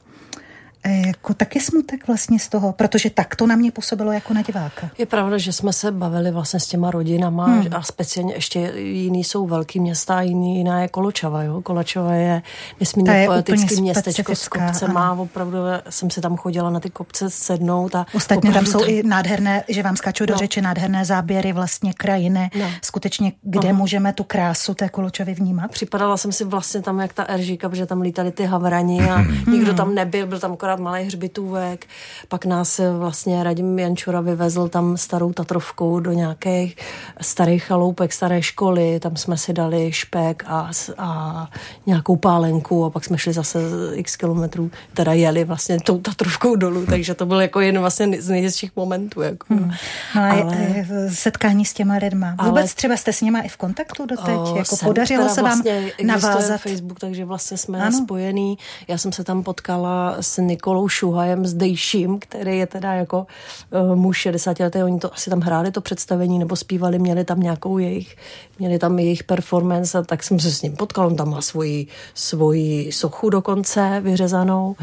[0.88, 4.90] jako taky smutek vlastně z toho, protože tak to na mě působilo jako na diváka.
[4.98, 7.66] Je pravda, že jsme se bavili vlastně s těma rodinama hmm.
[7.72, 11.42] a speciálně ještě jiný jsou velký města a jiný, jiná je Koločava.
[11.42, 11.62] Jo?
[11.62, 12.42] Koločava je
[12.80, 15.08] nesmírně poetický městečko s kopcema.
[15.10, 15.22] Ano.
[15.22, 15.58] Opravdu
[15.90, 17.94] jsem se tam chodila na ty kopce sednout.
[17.94, 20.38] A Ostatně tam jsou i nádherné, že vám skáču do no.
[20.38, 22.70] řeči, nádherné záběry vlastně krajiny, no.
[22.82, 23.78] skutečně, kde no.
[23.78, 25.70] můžeme tu krásu té Koločavy vnímat.
[25.70, 29.74] Připadala jsem si vlastně tam jak ta Eržíka, protože tam lítali ty havrani a nikdo
[29.74, 31.87] tam nebyl, byl tam akorát akorát malý hřbitůvek,
[32.28, 36.76] pak nás vlastně Radim Jančura vyvezl tam starou Tatrovkou do nějakých
[37.20, 41.48] starých chaloupek, staré školy, tam jsme si dali špek a, a
[41.87, 43.58] nějakou pálenku a pak jsme šli zase
[43.94, 48.28] x kilometrů, teda jeli vlastně tou Tatrovkou dolů, takže to byl jako jen vlastně z
[48.28, 49.20] nejhezčích momentů.
[49.22, 49.54] Jako.
[49.54, 49.72] Hmm.
[50.16, 52.30] No ale, setkání s těma lidma.
[52.30, 54.37] Vůbec ale, třeba jste s nima i v kontaktu doteď?
[54.37, 56.60] O, jako podařilo se vám vlastně navázat?
[56.60, 57.98] Facebook, takže vlastně jsme ano.
[58.04, 58.58] spojený.
[58.88, 63.27] Já jsem se tam potkala s Nik Nikolou Šuhajem zdejším, který je teda jako
[63.70, 67.40] uh, muž 60 letý, oni to asi tam hráli to představení nebo zpívali, měli tam
[67.40, 68.16] nějakou jejich,
[68.59, 71.87] měli tam jejich performance a tak jsem se s ním potkal, on tam má svoji,
[72.14, 74.77] svoji sochu dokonce vyřezanou.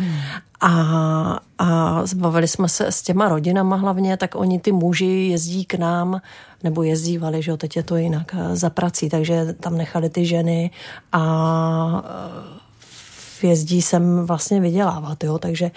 [0.61, 5.73] A, a zbavili jsme se s těma rodinama hlavně, tak oni ty muži jezdí k
[5.73, 6.21] nám,
[6.63, 10.71] nebo jezdívali, že jo, teď je to jinak, za prací, takže tam nechali ty ženy
[11.11, 12.60] a
[13.43, 15.71] jezdí sem vlastně vydělávat, jo, takže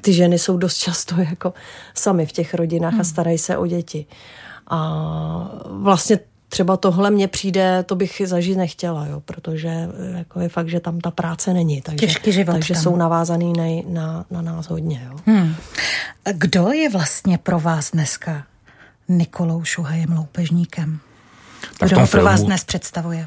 [0.00, 1.54] ty ženy jsou dost často jako
[1.94, 3.00] sami v těch rodinách hmm.
[3.00, 4.06] a starají se o děti.
[4.70, 10.48] A vlastně třeba tohle mně přijde, to bych zažít nechtěla, jo, protože eh, jako je
[10.48, 11.80] fakt, že tam ta práce není.
[11.80, 12.82] Takže, Těžký život takže tam.
[12.82, 15.08] jsou navázaný na, na, na nás hodně.
[15.10, 15.18] Jo.
[15.26, 15.54] Hmm.
[16.32, 18.44] Kdo je vlastně pro vás dneska
[19.08, 21.00] Nikolou Šuhajem Loupežníkem?
[21.78, 22.26] Kdo ho pro filmu...
[22.26, 23.26] vás dnes představuje?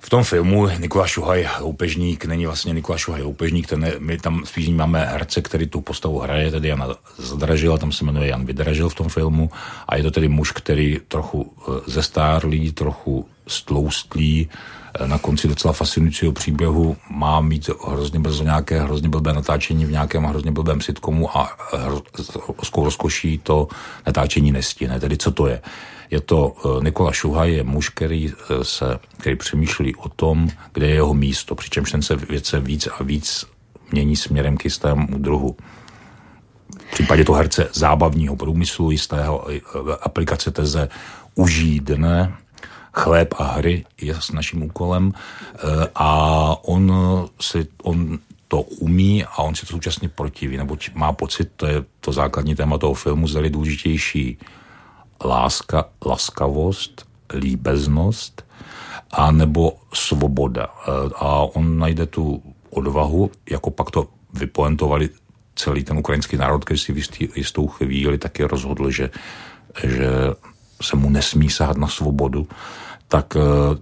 [0.00, 4.42] V tom filmu Nikola Šuhaj Loupežník není vlastně Nikola Šuhaj Loupežník, ten je, my tam
[4.44, 8.88] spíš máme herce, který tu postavu hraje, tedy Jana Zdražil, tam se jmenuje Jan Vydražil
[8.88, 9.50] v tom filmu
[9.88, 14.48] a je to tedy muž, který trochu eh, zestárlý, trochu stloustlý,
[15.00, 19.90] eh, na konci docela fascinujícího příběhu má mít hrozně brzo nějaké hrozně blbé natáčení v
[19.90, 21.56] nějakém hrozně blbém sitcomu a
[22.62, 23.68] s rozkoší to
[24.06, 25.00] natáčení nestihne.
[25.00, 25.62] Tedy co to je?
[26.10, 30.86] Je to eh, Nikola Šuhaj, je muž, který, eh, se, který přemýšlí o tom, kde
[30.86, 33.44] je jeho místo, přičemž ten se věce víc a víc
[33.92, 35.56] mění směrem k jistému druhu.
[36.88, 39.60] V případě to herce zábavního průmyslu, jistého eh,
[40.00, 40.88] aplikace teze
[41.34, 42.32] uží dne,
[42.92, 45.12] chléb a hry je s naším úkolem
[45.94, 46.92] a on,
[47.40, 48.18] si, on
[48.48, 52.54] to umí a on si to současně protiví, nebo má pocit, to je to základní
[52.54, 54.38] téma toho filmu, zda je důležitější
[55.24, 58.46] láska, laskavost, líbeznost
[59.10, 60.64] a nebo svoboda.
[60.64, 65.08] E, a on najde tu odvahu, jako pak to vypoentovali
[65.54, 69.10] celý ten ukrajinský národ, který si v jistou chvíli taky rozhodl, že,
[69.84, 70.10] že
[70.82, 72.48] se mu nesmí sahat na svobodu,
[73.08, 73.40] tak, e,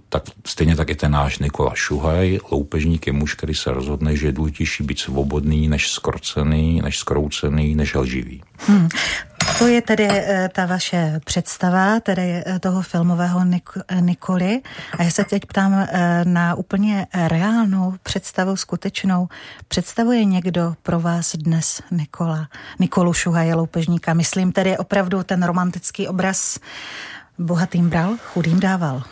[0.09, 4.27] tak stejně tak i ten náš Nikola Šuhaj, loupežník je muž, který se rozhodne, že
[4.27, 8.43] je důležitější být svobodný, než skrocený, než skroucený, než lživý.
[8.57, 8.89] Hmm.
[9.59, 14.61] To je tedy eh, ta vaše představa, tedy eh, toho filmového Nik- eh, Nikoli.
[14.97, 15.87] A já se teď ptám
[16.23, 19.27] na úplně reálnou představu, skutečnou.
[19.67, 22.47] Představuje někdo pro vás dnes Nikola,
[22.79, 24.13] Nikolu Šuhaje Loupežníka?
[24.13, 26.59] Myslím tedy opravdu ten romantický obraz
[27.39, 29.03] bohatým bral, chudým dával.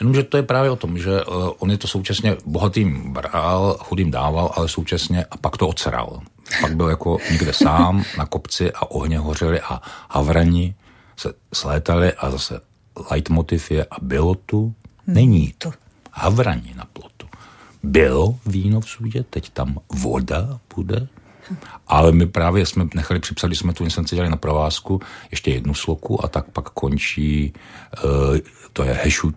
[0.00, 1.24] Jenomže to je právě o tom, že
[1.58, 6.20] on je to současně bohatým bral, chudým dával, ale současně a pak to oceral.
[6.60, 10.74] Pak byl jako někde sám na kopci a ohně hořely a havrani
[11.16, 12.60] se slétali a zase
[13.10, 14.74] leitmotiv je a bylo tu,
[15.06, 15.72] není tu.
[16.12, 17.28] Havrani na plotu.
[17.82, 21.08] Bylo víno v sudě, teď tam voda bude,
[21.86, 25.74] ale my právě jsme nechali připsat, když jsme tu instanci dělali na provázku, ještě jednu
[25.74, 27.52] sloku a tak pak končí,
[28.04, 28.38] uh,
[28.72, 29.32] to je hešu, uh,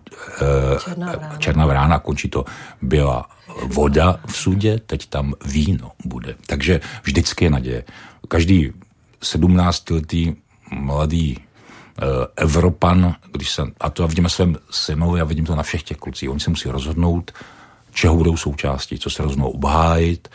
[0.84, 1.36] černá, vrána.
[1.38, 2.44] černá vrána, končí to
[2.82, 3.30] byla
[3.66, 6.34] voda v sudě, teď tam víno bude.
[6.46, 7.84] Takže vždycky je naděje.
[8.28, 8.72] Každý
[9.22, 10.36] 17-letý
[10.70, 15.82] mladý uh, Evropan, když se, a to vidíme svém synovi a vidím to na všech
[15.82, 17.32] těch klucích, oni se musí rozhodnout,
[17.92, 20.28] čeho budou součástí, co se rozhodnou obhájit,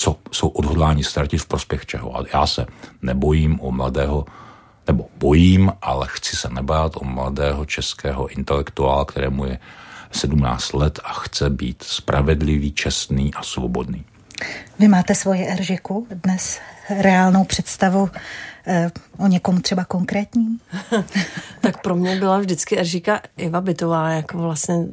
[0.00, 2.18] co jsou odhodláni ztratit v prospěch čeho.
[2.18, 2.66] A já se
[3.02, 4.24] nebojím o mladého,
[4.86, 9.58] nebo bojím, ale chci se nebát o mladého českého intelektuála, kterému je
[10.12, 14.04] 17 let a chce být spravedlivý, čestný a svobodný.
[14.78, 16.60] Vy máte svoje Eržiku dnes
[17.00, 18.10] reálnou představu
[19.18, 20.60] o někom třeba konkrétním?
[21.60, 24.86] tak pro mě byla vždycky Eržika Iva Bytová, jako vlastně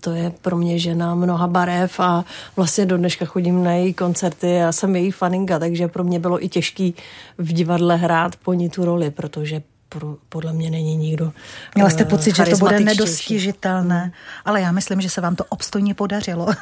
[0.00, 2.24] to je pro mě žena mnoha barev a
[2.56, 6.44] vlastně do dneška chodím na její koncerty a jsem její faninka, takže pro mě bylo
[6.44, 6.94] i těžký
[7.38, 11.32] v divadle hrát po ní tu roli, protože pro, podle mě není nikdo.
[11.74, 14.12] Měla jste pocit, že to bude nedostižitelné,
[14.44, 16.46] ale já myslím, že se vám to obstojně podařilo.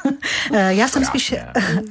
[0.53, 1.35] Eh, já jsem spíš,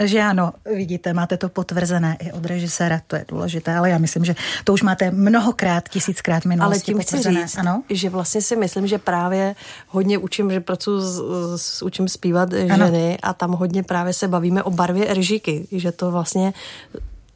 [0.04, 4.24] že ano, vidíte, máte to potvrzené i od režiséra, to je důležité, ale já myslím,
[4.24, 7.40] že to už máte mnohokrát, tisíckrát minulosti Ale tím potvrzené.
[7.40, 7.82] chci říct, ano?
[7.90, 9.54] že vlastně si myslím, že právě
[9.88, 11.22] hodně učím, že pracuji s,
[11.56, 13.18] s učím zpívat ženy ano.
[13.22, 16.52] a tam hodně právě se bavíme o barvě eržiky, že to vlastně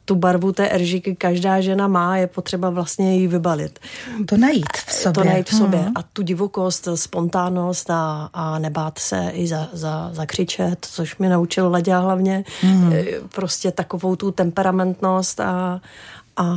[0.05, 3.79] tu barvu té eržiky každá žena má, je potřeba vlastně ji vybalit.
[4.25, 5.23] To najít v sobě.
[5.23, 5.79] To najít v sobě.
[5.79, 5.91] Hmm.
[5.95, 11.69] A tu divokost, spontánnost a, a nebát se i za, za, zakřičet, což mi naučil
[11.69, 12.43] Ledě hlavně.
[12.61, 12.93] Hmm.
[13.35, 15.81] Prostě takovou tu temperamentnost a,
[16.37, 16.55] a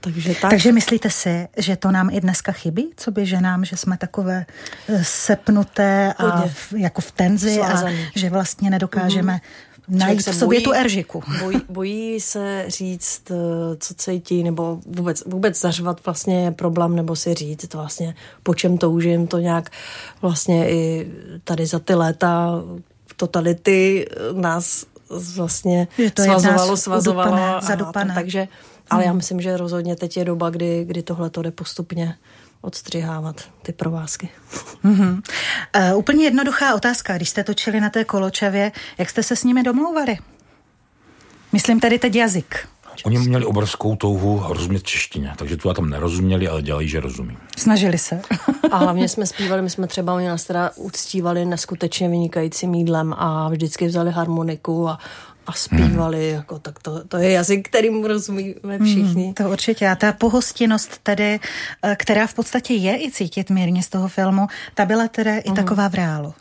[0.00, 0.50] takže tak.
[0.50, 4.46] Takže myslíte si, že to nám i dneska chybí, co by ženám, že jsme takové
[4.88, 8.04] eh, sepnuté a v, jako v tenzi Svázaný.
[8.04, 11.22] a že vlastně nedokážeme mm-hmm najít v sobě bojí, tu eržiku.
[11.42, 17.34] Bojí, bojí se říct, eh, co cítí, nebo vůbec, vůbec zařvat vlastně problém, nebo si
[17.34, 19.70] říct vlastně, po čem toužím, to nějak
[20.22, 21.10] vlastně i
[21.44, 22.62] tady za ty léta
[23.16, 24.86] totality nás
[25.36, 27.30] vlastně je to svazovalo, svazovalo.
[27.74, 28.48] Udupané, a, takže,
[28.90, 29.16] ale já hmm.
[29.16, 32.14] myslím, že rozhodně teď je doba, kdy, kdy tohle to jde postupně
[32.60, 34.28] odstřihávat ty provázky.
[34.84, 35.22] Mm-hmm.
[35.92, 37.16] Uh, úplně jednoduchá otázka.
[37.16, 40.18] Když jste točili na té koločavě, jak jste se s nimi domlouvali?
[41.52, 42.68] Myslím tady teď jazyk.
[43.04, 47.36] Oni měli obrovskou touhu rozumět češtině, takže tu a tam nerozuměli, ale dělají, že rozumí.
[47.56, 48.20] Snažili se.
[48.70, 53.48] a hlavně jsme zpívali, my jsme třeba, oni nás teda uctívali neskutečně vynikajícím jídlem a
[53.48, 54.98] vždycky vzali harmoniku a
[55.46, 56.34] a zpívali, mm.
[56.34, 59.26] jako, tak to, to je jazyk, kterým rozumíme všichni.
[59.26, 59.88] Mm, to určitě.
[59.88, 61.40] A ta pohostinnost tedy,
[61.82, 65.40] eh, která v podstatě je i cítit mírně z toho filmu, ta byla teda mm.
[65.44, 66.34] i taková v reálu.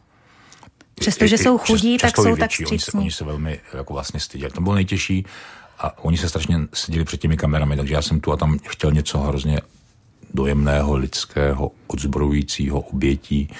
[0.95, 2.71] Přestože jsou chudí, tak jsou tak vstřícní.
[2.71, 4.51] Oni se, oni se velmi jako vlastně styděli.
[4.51, 5.25] To bylo nejtěžší
[5.79, 8.91] a oni se strašně seděli před těmi kamerami, takže já jsem tu a tam chtěl
[8.91, 9.61] něco hrozně
[10.33, 13.53] dojemného, lidského, odzbrojujícího obětí E,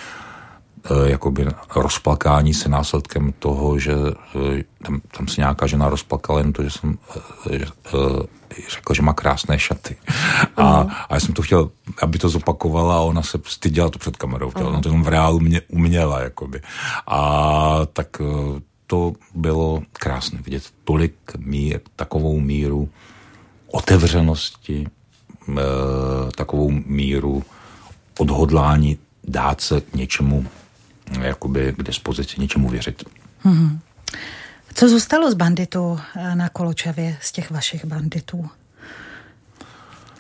[1.06, 6.64] jakoby rozplakání se následkem toho, že e, tam, tam se nějaká žena rozplakala jen to,
[6.64, 6.98] že jsem
[7.52, 7.60] e,
[8.70, 9.96] řekl, že má krásné šaty.
[10.58, 10.92] A, uh-huh.
[11.10, 11.72] a já jsem to chtěl,
[12.02, 14.50] aby to zopakovala a ona se styděla to před kamerou.
[14.50, 14.68] Uh-huh.
[14.68, 16.20] Ona to jenom v reálu mě uměla.
[16.20, 16.62] Jakoby.
[17.08, 18.22] A tak
[18.88, 22.90] to bylo krásné vidět tolik mír, takovou míru
[23.72, 24.88] otevřenosti,
[26.36, 27.44] takovou míru
[28.20, 30.46] odhodlání dát se k něčemu
[31.22, 33.03] jakoby k dispozici něčemu věřit.
[33.39, 33.80] Hmm.
[34.74, 38.49] Co zůstalo z banditů eh, na Koločavě, z těch vašich banditů?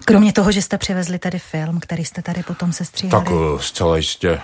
[0.05, 3.25] Kromě toho, že jste přivezli tady film, který jste tady potom se stříhali.
[3.25, 4.39] Tak eh, zcela jistě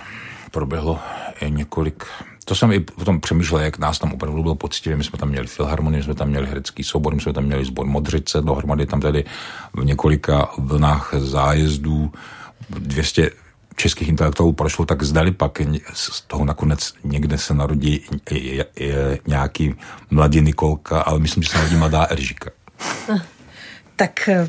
[0.50, 1.00] proběhlo
[1.40, 2.04] i několik
[2.48, 4.96] to jsem i potom přemýšlel, jak nás tam opravdu bylo poctivě.
[4.96, 7.86] My jsme tam měli filharmonii, jsme tam měli herecký soubor, my jsme tam měli sbor
[7.86, 9.24] Modřice, dohromady tam tedy
[9.72, 12.12] v několika vlnách zájezdů
[12.70, 13.30] 200
[13.76, 15.60] českých intelektuálů prošlo, tak zdali pak
[15.92, 18.00] z toho nakonec někde se narodí
[19.26, 19.74] nějaký
[20.10, 22.50] mladý Nikolka, ale myslím, že se narodí mladá Eržika.
[23.96, 24.48] Tak eh,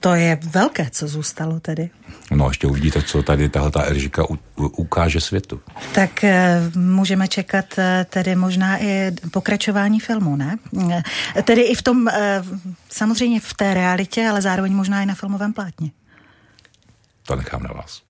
[0.00, 1.90] to je velké, co zůstalo tedy.
[2.30, 4.24] No ještě uvidíte, co tady tahle ta Eržika
[4.56, 5.60] ukáže světu.
[5.94, 10.56] Tak eh, můžeme čekat eh, tedy možná i pokračování filmu, ne?
[11.44, 12.08] Tedy i v tom,
[12.88, 15.90] samozřejmě v té realitě, ale zároveň možná i na filmovém plátně.
[17.22, 18.07] To nechám na vás.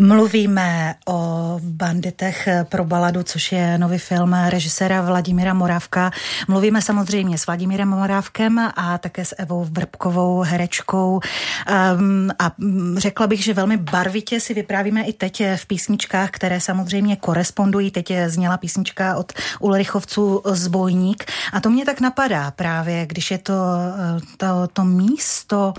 [0.00, 6.10] Mluvíme o banditech pro baladu, což je nový film režiséra Vladimíra Morávka.
[6.48, 11.20] Mluvíme samozřejmě s Vladimírem Morávkem a také s Evou Vrbkovou, herečkou.
[11.98, 12.52] Um, a
[12.96, 17.90] řekla bych, že velmi barvitě si vyprávíme i teď v písničkách, které samozřejmě korespondují.
[17.90, 21.24] Teď je zněla písnička od Ulrichovců Zbojník.
[21.52, 23.54] A to mě tak napadá právě, když je to
[24.36, 25.74] to, to místo,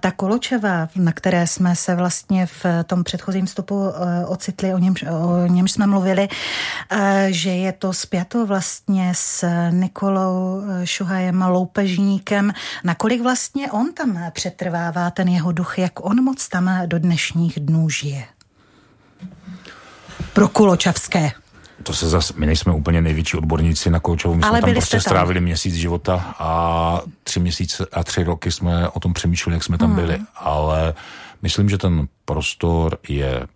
[0.00, 4.94] ta Koločeva, na které jsme se vlastně v tom předchozím vstupu eh, ocitli, o něm,
[5.10, 6.28] o něm jsme mluvili,
[6.90, 12.52] eh, že je to spjato vlastně s Nikolou eh, Šuhajem Loupežníkem.
[12.84, 17.90] Nakolik vlastně on tam přetrvává, ten jeho duch, jak on moc tam do dnešních dnů
[17.90, 18.24] žije?
[20.32, 21.30] Pro Kuločavské
[21.82, 24.96] to se zase, my nejsme úplně největší odborníci na Koločovu, my Ale jsme tam prostě
[24.96, 25.00] tam.
[25.00, 29.78] strávili měsíc života a tři měsíce a tři roky jsme o tom přemýšleli, jak jsme
[29.78, 30.00] tam hmm.
[30.00, 30.94] byli, ale
[31.42, 33.46] Myslím, že ten prostor je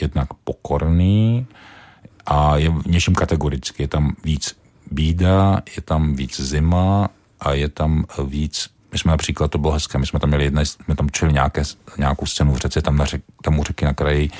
[0.00, 1.46] jednak pokorný
[2.26, 3.82] a je v něčem kategorický.
[3.82, 4.56] Je tam víc
[4.90, 7.08] bída, je tam víc zima
[7.40, 10.66] a je tam víc my jsme například, to bylo hezké, my jsme tam měli jedné,
[10.66, 11.62] jsme tam čili nějaké,
[11.98, 14.30] nějakou scénu v řece, tam, na řek, tam u řeky na kraji,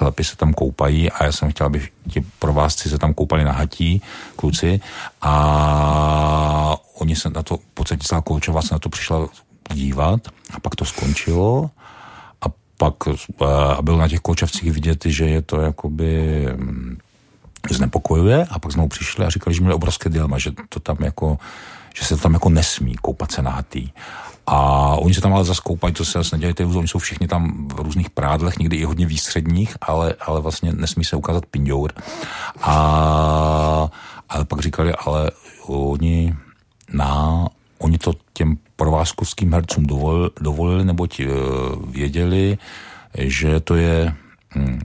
[0.00, 3.52] chlapi se tam koupají a já jsem chtěl, aby ti provázci se tam koupali na
[3.52, 4.02] hatí,
[4.36, 4.80] kluci,
[5.20, 9.28] a oni se na to, v podstatě celá Koučová se na to přišla
[9.72, 10.20] dívat
[10.50, 11.70] a pak to skončilo.
[12.80, 12.94] Pak
[13.76, 16.96] a bylo na těch kočavcích vidět, že je to jakoby mm,
[17.70, 21.38] znepokojuje a pak znovu přišli a říkali, že měli obrovské dilema, že to tam jako,
[21.94, 23.90] že se tam jako nesmí koupat se nahatý.
[24.46, 24.58] A
[24.96, 27.80] oni se tam ale zase koupají, to se zase nedělejte, oni jsou všichni tam v
[27.80, 31.92] různých prádlech, někdy i hodně výstředních, ale, ale vlastně nesmí se ukázat pindour.
[32.62, 33.88] A,
[34.28, 35.30] ale pak říkali, ale
[35.66, 36.34] oni
[36.92, 37.46] na,
[37.78, 41.26] oni to těm provázkovským hercům dovolili, dovolili neboť uh,
[41.90, 42.58] věděli,
[43.18, 44.14] že to je
[44.54, 44.80] hm,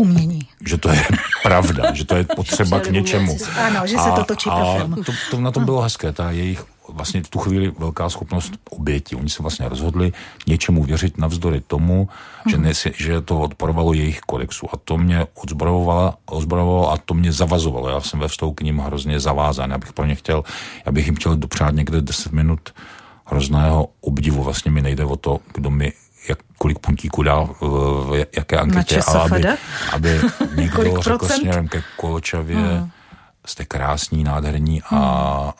[0.00, 0.40] umění.
[0.66, 1.04] Že to je
[1.42, 3.36] pravda, že to je potřeba k něčemu.
[3.66, 5.04] Ano, že se to točí a, pro film.
[5.04, 9.16] To, to na tom bylo hezké, ta jejich vlastně v tu chvíli velká schopnost oběti.
[9.16, 10.12] Oni se vlastně rozhodli
[10.46, 12.08] něčemu věřit navzdory tomu,
[12.44, 12.50] hmm.
[12.50, 14.66] že, nesi, že to odporovalo jejich kodexu.
[14.72, 17.88] A to mě odzbrojovalo, odzbrojovalo a to mě zavazovalo.
[17.88, 19.70] Já jsem ve vztahu k ním hrozně zavázán.
[19.70, 20.44] Já bych pro ně chtěl,
[20.86, 22.60] já bych jim chtěl dopřát někde 10 minut
[23.24, 24.42] hrozného obdivu.
[24.42, 25.92] Vlastně mi nejde o to, kdo mi
[26.30, 29.44] jak, kolik puntíků dal v jaké anketě, ale aby,
[29.92, 30.20] aby
[30.56, 32.90] někdo řekl směrem ke Koločavě, hmm.
[33.46, 35.54] jste krásní, nádherní a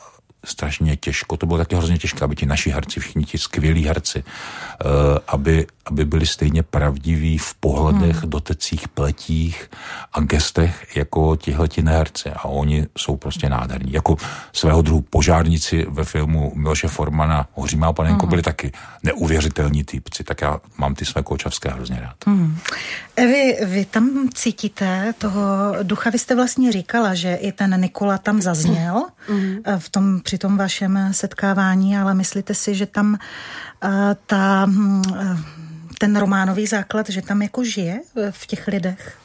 [0.45, 4.23] strašně těžko, to bylo taky hrozně těžké, aby ti naši herci, všichni ti skvělí herci,
[4.23, 4.91] uh,
[5.27, 8.29] aby, aby byli stejně pravdiví v pohledech, hmm.
[8.29, 9.69] dotecích, pletích
[10.13, 12.29] a gestech jako tihleti herci.
[12.29, 13.93] A oni jsou prostě nádherní.
[13.93, 14.17] Jako
[14.53, 18.29] svého druhu požárníci ve filmu Miloše Formana Hořímá a panenko hmm.
[18.29, 18.71] byli taky
[19.03, 22.15] neuvěřitelní typci, tak já mám ty své kočavské hrozně rád.
[22.27, 22.57] Hmm.
[23.15, 25.43] Evi, vy tam cítíte toho
[25.83, 29.57] ducha, vy jste vlastně říkala, že i ten Nikola tam zazněl mm.
[29.77, 33.89] v tom, při tom vašem setkávání, ale myslíte si, že tam uh,
[34.25, 34.67] ta,
[35.09, 35.39] uh,
[35.99, 37.99] ten románový základ, že tam jako žije
[38.31, 39.17] v těch lidech?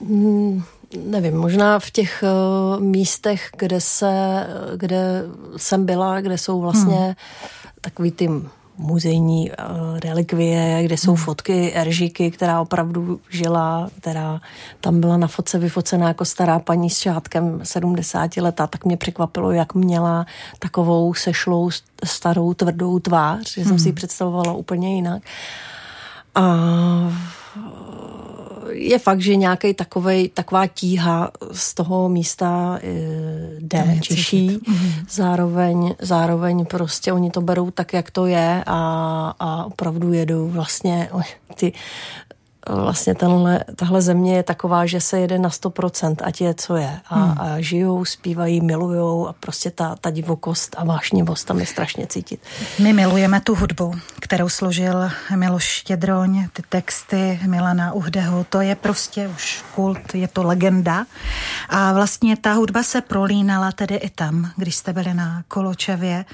[0.00, 0.62] Mm,
[1.06, 4.46] nevím, možná v těch uh, místech, kde se,
[4.76, 5.22] kde
[5.56, 7.14] jsem byla, kde jsou vlastně hmm.
[7.80, 8.28] takový ty
[8.78, 11.24] muzejní uh, relikvie, kde jsou hmm.
[11.24, 14.40] fotky Eržíky, která opravdu žila, která
[14.80, 19.50] tam byla na fotce vyfocená jako stará paní s šátkem 70 leta, tak mě překvapilo,
[19.52, 20.26] jak měla
[20.58, 21.70] takovou sešlou
[22.04, 23.78] starou tvrdou tvář, že jsem hmm.
[23.78, 25.22] si ji představovala úplně jinak.
[26.34, 26.42] A
[28.70, 32.90] je fakt, že nějaký takovej, taková tíha z toho místa e,
[33.58, 34.58] jde, těší.
[34.68, 34.90] Mhm.
[35.10, 38.80] Zároveň, zároveň prostě oni to berou tak, jak to je a,
[39.38, 41.08] a opravdu jedou vlastně
[41.54, 41.72] ty
[42.68, 47.00] vlastně tenhle, tahle země je taková, že se jede na 100%, ať je, co je.
[47.08, 47.34] A, hmm.
[47.38, 52.40] a žijou, zpívají, milujou a prostě ta, ta divokost a vášnivost tam je strašně cítit.
[52.78, 59.28] My milujeme tu hudbu, kterou složil Miloš Štědroň, ty texty Milana Uhdeho, to je prostě
[59.28, 61.06] už kult, je to legenda.
[61.68, 66.24] A vlastně ta hudba se prolínala tedy i tam, když jste byli na Koločevě.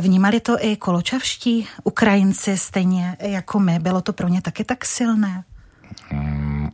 [0.00, 3.78] Vnímali to i koločavští Ukrajinci stejně jako my?
[3.78, 5.44] Bylo to pro ně taky tak silné?
[6.14, 6.68] Mm,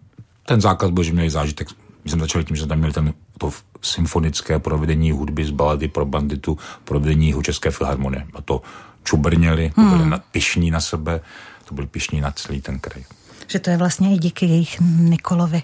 [0.47, 1.69] ten základ byl, že měli zážitek.
[2.05, 3.51] My jsme začali tím, že tam měli ten, to
[3.83, 8.27] symfonické provedení hudby z balady pro banditu, provedení ho České filharmonie.
[8.35, 8.63] A to
[9.05, 10.15] čubrněli, to byli hmm.
[10.31, 11.21] pišní na sebe,
[11.65, 13.05] to byli pišní na celý ten kraj
[13.51, 15.63] že to je vlastně i díky jejich Nikolovi.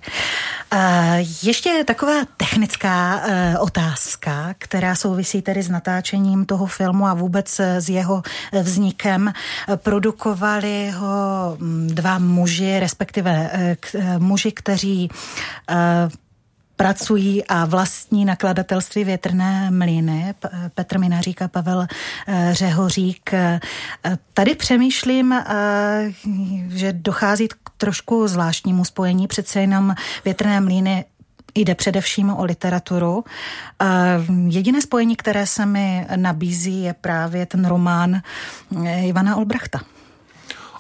[1.43, 7.89] Ještě taková technická e, otázka, která souvisí tedy s natáčením toho filmu a vůbec s
[7.89, 8.23] jeho
[8.63, 9.33] vznikem.
[9.77, 11.57] Produkovali ho
[11.87, 13.51] dva muži, respektive
[14.19, 15.11] muži, kteří
[16.77, 20.35] pracují a vlastní nakladatelství Větrné mlýny,
[20.75, 21.87] Petr Minařík a Pavel
[22.27, 23.35] eh, Řehořík.
[23.35, 23.61] Eh,
[24.35, 26.13] tady přemýšlím, eh,
[26.69, 31.05] že dochází k trošku zvláštnímu spojení, přece jenom Větrné mlýny
[31.55, 33.25] jde především o literaturu.
[34.49, 38.21] Jediné spojení, které se mi nabízí, je právě ten román
[39.03, 39.81] Ivana Olbrachta.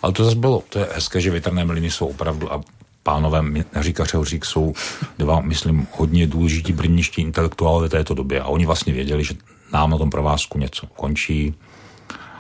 [0.02, 2.60] Ale to zase bylo, to je hezké, že větrné mliny jsou opravdu a
[3.06, 3.42] pánové
[3.80, 4.74] Říkař Hořík jsou
[5.18, 8.40] dva, myslím, hodně důležití brněští intelektuálové této době.
[8.40, 9.34] A oni vlastně věděli, že
[9.72, 11.54] nám na tom provázku něco končí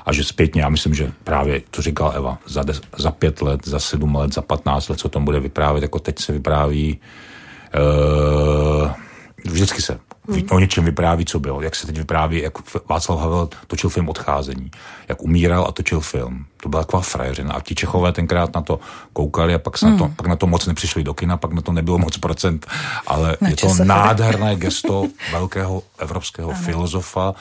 [0.06, 3.60] a že zpětně, já myslím, že právě, to říkala Eva, za, de, za pět let,
[3.66, 6.98] za sedm let, za patnáct let, co tam bude vyprávět, jako teď se vypráví,
[7.74, 8.90] uh,
[9.44, 9.98] vždycky se
[10.28, 10.42] Hmm.
[10.50, 11.62] O něčem vypráví, co bylo.
[11.62, 12.52] Jak se teď vypráví, jak
[12.88, 14.70] Václav Havel točil film Odcházení.
[15.08, 16.46] Jak umíral a točil film.
[16.62, 17.52] To byla taková frajeřina.
[17.52, 18.80] A ti Čechové tenkrát na to
[19.12, 19.98] koukali a pak, se hmm.
[19.98, 22.66] na to, pak na to moc nepřišli do kina, pak na to nebylo moc procent.
[23.06, 26.60] Ale je to nádherné gesto velkého evropského ano.
[26.62, 27.34] filozofa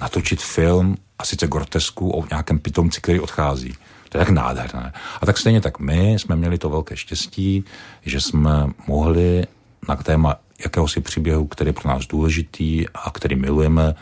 [0.00, 3.74] natočit film a sice grotesku o nějakém pitomci, který odchází.
[4.08, 4.92] To je tak nádherné.
[5.20, 7.64] A tak stejně tak my jsme měli to velké štěstí,
[8.02, 9.46] že jsme mohli
[9.88, 13.94] na téma jakéhosi příběhu, který je pro nás důležitý a který milujeme,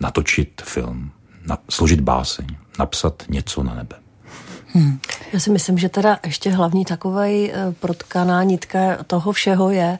[0.00, 1.10] natočit film,
[1.46, 2.46] na, složit báseň,
[2.78, 3.96] napsat něco na nebe.
[4.72, 4.98] Hmm.
[5.32, 9.98] Já si myslím, že teda ještě hlavní takovej eh, protkaná nitka toho všeho je,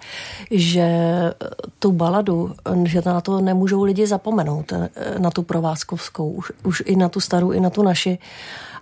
[0.51, 1.32] že eh,
[1.78, 4.88] tu baladu, že na to nemůžou lidi zapomenout, eh,
[5.18, 8.18] na tu provázkovskou, už, už i na tu starou, i na tu naši.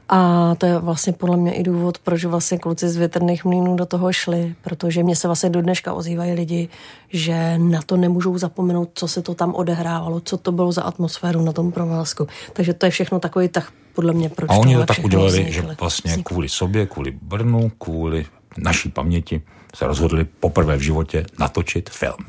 [0.09, 3.87] A to je vlastně podle mě i důvod, proč vlastně kluci z větrných mlínů do
[3.87, 6.69] toho šli, protože mě se vlastně do dneška ozývají lidi,
[7.09, 11.43] že na to nemůžou zapomenout, co se to tam odehrávalo, co to bylo za atmosféru
[11.43, 12.27] na tom provázku.
[12.53, 15.53] Takže to je všechno takový tak podle mě, proč A oni to tak udělali, vznikli,
[15.53, 16.33] že vlastně vznikli.
[16.33, 18.27] kvůli sobě, kvůli Brnu, kvůli
[18.59, 19.43] naší paměti
[19.75, 22.27] se rozhodli poprvé v životě natočit film.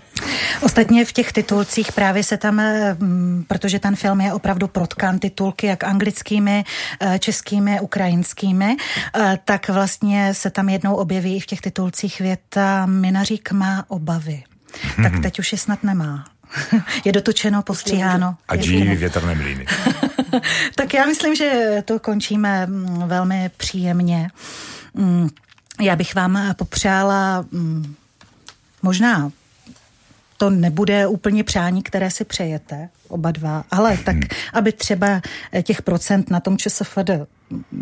[0.61, 2.97] Ostatně v těch titulcích právě se tam, eh,
[3.47, 6.63] protože ten film je opravdu protkan titulky jak anglickými,
[6.99, 8.77] eh, českými, ukrajinskými,
[9.15, 14.43] eh, tak vlastně se tam jednou objeví i v těch titulcích věta Minařík má obavy.
[14.97, 15.03] Hmm.
[15.03, 16.25] Tak teď už je snad nemá.
[17.05, 18.35] je dotočeno, postříháno.
[18.47, 19.65] A žijí větrné mlýny.
[20.75, 24.29] tak já myslím, že to končíme mm, velmi příjemně.
[25.81, 27.95] Já bych vám popřála mm,
[28.81, 29.31] možná
[30.39, 34.27] to nebude úplně přání, které si přejete, oba dva, ale tak, hmm.
[34.53, 35.21] aby třeba
[35.63, 37.09] těch procent na tom ČSFD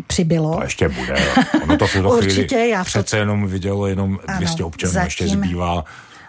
[0.06, 0.56] přibylo.
[0.56, 1.14] To ještě bude.
[1.62, 3.16] Ono to v chvíli Určitě, já přece to...
[3.16, 5.84] jenom vidělo jenom 200 ano, občanů, zatím, ještě zbývá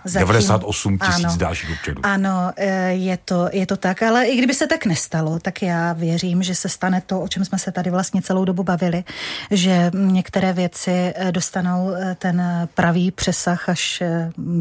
[0.09, 1.97] Zatím, 98 tisíc ano, dalších občanů.
[2.03, 5.93] Ano, eh, je to, je to tak, ale i kdyby se tak nestalo, tak já
[5.93, 9.03] věřím, že se stane to, o čem jsme se tady vlastně celou dobu bavili,
[9.51, 14.03] že některé věci eh, dostanou eh, ten pravý přesah až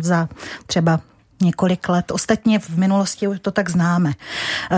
[0.00, 0.28] za
[0.66, 1.00] třeba
[1.42, 2.10] několik let.
[2.10, 4.12] Ostatně v minulosti už to tak známe.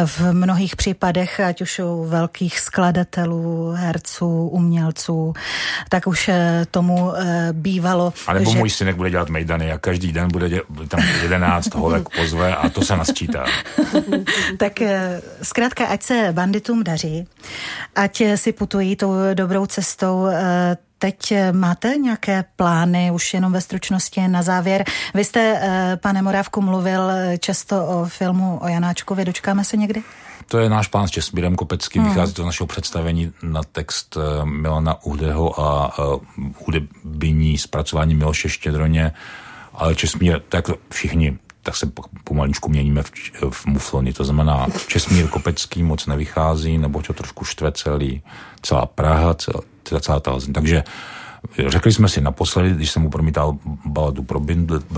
[0.05, 5.35] V mnohých případech, ať už u velkých skladatelů, herců, umělců,
[5.89, 8.13] tak už eh, tomu eh, bývalo.
[8.27, 8.59] A nebo že...
[8.59, 12.69] můj synek bude dělat mejdany a každý den bude dělat, tam 11 holek pozve a
[12.69, 13.45] to se nasčítá.
[14.59, 17.27] tak eh, zkrátka, ať se banditům daří,
[17.97, 20.27] ať si putují tou dobrou cestou,
[21.03, 24.85] Teď eh, máte nějaké plány, už jenom ve stručnosti na závěr.
[25.15, 29.25] Vy jste, eh, pane Morávku, mluvil eh, často o filmu o Janáčkovi.
[29.25, 30.03] Dočkáme se někdy?
[30.49, 32.11] To je náš plán s Česmírem Kopeckým, hmm.
[32.11, 35.95] vychází to z našeho představení na text Milana Uhdeho a
[36.67, 39.13] hudební zpracování Miloše Štědroně.
[39.75, 41.93] Ale Česmír, tak všichni tak se
[42.25, 43.11] pomaličku měníme v,
[43.51, 44.13] v muflony.
[44.13, 48.23] To znamená, Česmír Kopecký moc nevychází, nebo to trošku štve celý,
[48.63, 50.13] celá Praha, cel, 30.
[50.55, 50.83] Takže
[51.67, 54.41] Řekli jsme si naposledy, když jsem mu promítal baladu pro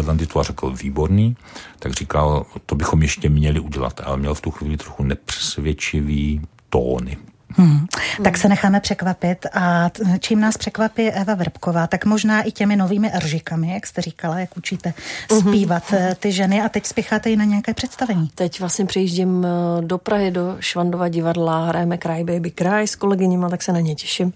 [0.02, 1.36] Bandit a řekl výborný,
[1.78, 7.16] tak říkal, to bychom ještě měli udělat, ale měl v tu chvíli trochu nepřesvědčivý tóny.
[7.56, 7.86] Hmm.
[8.24, 9.90] Tak se necháme překvapit a
[10.20, 14.56] čím nás překvapí Eva Vrbková, tak možná i těmi novými eržikami, jak jste říkala, jak
[14.56, 14.94] učíte
[15.32, 15.40] mhm.
[15.40, 16.14] zpívat mm-hmm.
[16.14, 18.30] ty ženy a teď spěcháte i na nějaké představení.
[18.34, 23.48] Teď vlastně přijíždím eh, do Prahy, do Švandova divadla, hrajeme Cry Baby Cry s kolegyněma,
[23.48, 24.32] tak se na ně těším.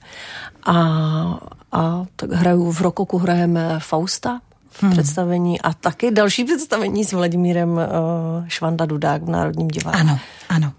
[0.67, 0.75] A,
[1.73, 4.41] a tak hraju v Rokoku, hrajeme Fausta,
[4.81, 4.93] hmm.
[4.93, 7.79] představení a taky další představení s Vladimírem uh,
[8.49, 10.01] Švanda Dudák v Národním divadle.
[10.01, 10.73] Ano, ano.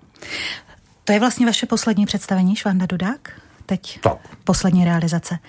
[1.08, 3.32] To je vlastně vaše poslední představení, Švanda Dudák?
[3.66, 4.18] Teď tak.
[4.44, 5.40] poslední realizace.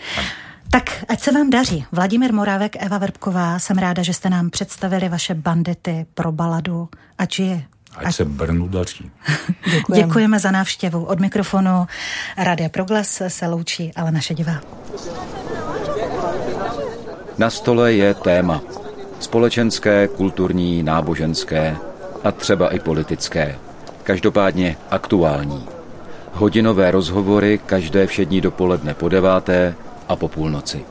[0.70, 1.86] Tak, ať se vám daří.
[1.92, 6.88] Vladimír Morávek, Eva Vrbková, jsem ráda, že jste nám představili vaše bandity pro baladu.
[7.18, 7.64] Ať žije.
[7.96, 9.10] Ať, ať se Brnu daří.
[9.74, 10.06] Děkujeme.
[10.06, 11.04] Děkujeme za návštěvu.
[11.04, 11.86] Od mikrofonu
[12.36, 14.60] Radia Proglas se loučí ale naše divá.
[17.38, 18.62] Na stole je téma.
[19.20, 21.76] Společenské, kulturní, náboženské
[22.24, 23.58] a třeba i politické
[24.08, 25.68] každopádně aktuální.
[26.32, 29.74] Hodinové rozhovory každé všední dopoledne po deváté
[30.08, 30.84] a po půlnoci.